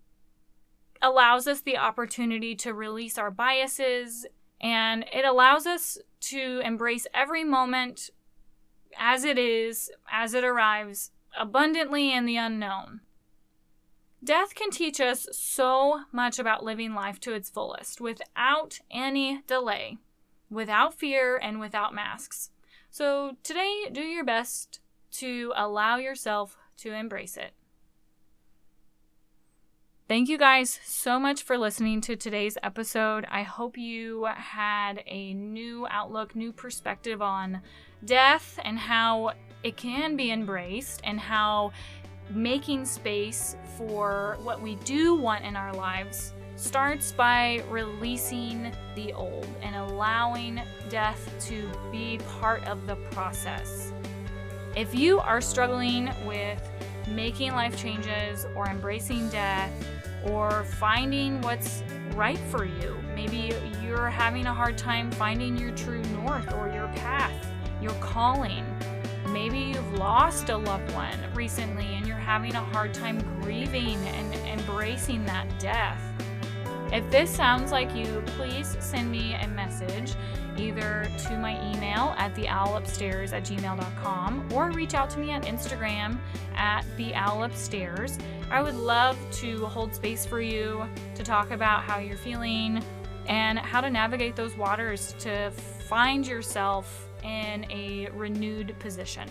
allows 1.01 1.47
us 1.47 1.61
the 1.61 1.79
opportunity 1.79 2.55
to 2.57 2.75
release 2.75 3.17
our 3.17 3.31
biases 3.31 4.27
and 4.63 5.05
it 5.13 5.25
allows 5.25 5.67
us 5.67 5.99
to 6.21 6.61
embrace 6.65 7.07
every 7.13 7.45
moment 7.45 8.11
as 8.99 9.25
it 9.25 9.39
is, 9.39 9.91
as 10.11 10.35
it 10.35 10.45
arrives, 10.45 11.11
abundantly 11.39 12.15
in 12.15 12.27
the 12.27 12.37
unknown. 12.37 13.01
Death 14.23 14.55
can 14.55 14.71
teach 14.71 15.01
us 15.01 15.27
so 15.33 16.03
much 16.13 16.39
about 16.39 16.63
living 16.63 16.95
life 16.95 17.19
to 17.21 17.33
its 17.33 17.51
fullest 17.51 18.01
without 18.01 18.79
any 18.91 19.43
delay, 19.49 19.99
without 20.49 20.95
fear, 20.95 21.37
and 21.37 21.59
without 21.59 21.93
masks. 21.93 22.51
So 22.91 23.37
today, 23.43 23.87
do 23.91 24.03
your 24.03 24.25
best 24.25 24.79
to 25.13 25.53
allow 25.57 25.97
yourself 25.97 26.57
to 26.79 26.93
embrace 26.93 27.37
it. 27.37 27.53
Thank 30.09 30.29
you 30.29 30.37
guys 30.37 30.81
so 30.85 31.21
much 31.21 31.45
for 31.45 31.57
listening 31.57 32.01
to 32.03 32.17
today's 32.17 32.59
episode. 32.63 33.25
I 33.31 33.45
hope 33.45 33.79
you 33.79 34.25
had 34.25 35.05
a 35.07 35.33
new 35.33 35.87
outlook, 35.89 36.35
new 36.35 36.53
perspective 36.53 37.23
on 37.23 37.63
death 38.05 38.59
and 38.65 38.77
how 38.79 39.33
it 39.63 39.77
can 39.77 40.17
be 40.17 40.33
embraced 40.33 41.01
and 41.05 41.21
how 41.21 41.71
making 42.31 42.85
space 42.85 43.57
for 43.79 44.39
what 44.43 44.61
we 44.61 44.75
do 44.85 45.15
want 45.15 45.45
in 45.45 45.55
our 45.55 45.73
lives 45.73 46.35
starts 46.57 47.13
by 47.13 47.63
releasing 47.71 48.73
the 48.97 49.13
old 49.13 49.47
and 49.63 49.77
allowing 49.77 50.61
death 50.89 51.33
to 51.47 51.71
be 51.93 52.19
part 52.41 52.63
of 52.65 52.89
the 52.89 52.97
process. 53.13 53.93
If 54.77 54.95
you 54.97 55.21
are 55.21 55.41
struggling 55.41 56.11
with 56.27 56.61
making 57.15 57.53
life 57.53 57.77
changes 57.77 58.47
or 58.55 58.67
embracing 58.67 59.29
death, 59.29 59.73
or 60.25 60.65
finding 60.65 61.41
what's 61.41 61.83
right 62.15 62.39
for 62.39 62.65
you. 62.65 62.97
Maybe 63.15 63.55
you're 63.83 64.09
having 64.09 64.47
a 64.47 64.55
hard 64.55 64.79
time 64.79 65.11
finding 65.13 65.57
your 65.57 65.73
true 65.73 66.03
north 66.03 66.53
or 66.55 66.69
your 66.69 66.89
path, 66.89 67.47
your 67.81 67.95
calling. 67.95 68.65
Maybe 69.31 69.59
you've 69.59 69.95
lost 69.95 70.49
a 70.51 70.57
loved 70.57 70.93
one 70.93 71.19
recently 71.35 71.87
and 71.87 72.07
you're 72.07 72.17
having 72.17 72.55
a 72.55 72.63
hard 72.63 72.93
time 72.93 73.19
grieving 73.41 73.97
and 74.09 74.35
embracing 74.61 75.25
that 75.25 75.47
death. 75.59 76.01
If 76.93 77.11
this 77.11 77.31
sounds 77.31 77.73
like 77.73 77.97
you, 77.97 78.23
please 78.37 78.77
send 78.79 79.11
me 79.11 79.35
a 79.35 79.49
message 79.49 80.13
either 80.59 81.11
to 81.27 81.39
my 81.39 81.57
email 81.73 82.15
at 82.19 82.35
theowlupstairs 82.35 83.33
at 83.33 83.45
gmail.com 83.45 84.53
or 84.53 84.71
reach 84.73 84.93
out 84.93 85.09
to 85.11 85.19
me 85.19 85.33
on 85.33 85.41
Instagram 85.43 86.19
at 86.55 86.83
theowlupstairs. 86.99 88.21
I 88.51 88.61
would 88.61 88.75
love 88.75 89.17
to 89.33 89.65
hold 89.67 89.95
space 89.95 90.27
for 90.27 90.43
you 90.43 90.87
to 91.15 91.23
talk 91.23 91.51
about 91.51 91.83
how 91.83 91.99
you're 91.99 92.19
feeling 92.19 92.85
and 93.27 93.59
how 93.59 93.81
to 93.81 93.89
navigate 93.89 94.37
those 94.37 94.55
waters 94.59 95.15
to 95.21 95.51
find 95.89 96.27
yourself 96.27 97.09
in 97.25 97.65
a 97.71 98.11
renewed 98.13 98.79
position. 98.81 99.29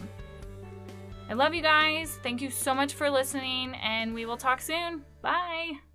I 1.30 1.34
love 1.34 1.54
you 1.54 1.62
guys. 1.62 2.18
Thank 2.24 2.42
you 2.42 2.50
so 2.50 2.74
much 2.74 2.94
for 2.94 3.10
listening, 3.10 3.76
and 3.76 4.14
we 4.14 4.26
will 4.26 4.38
talk 4.38 4.62
soon. 4.62 5.06
Bye. 5.22 5.91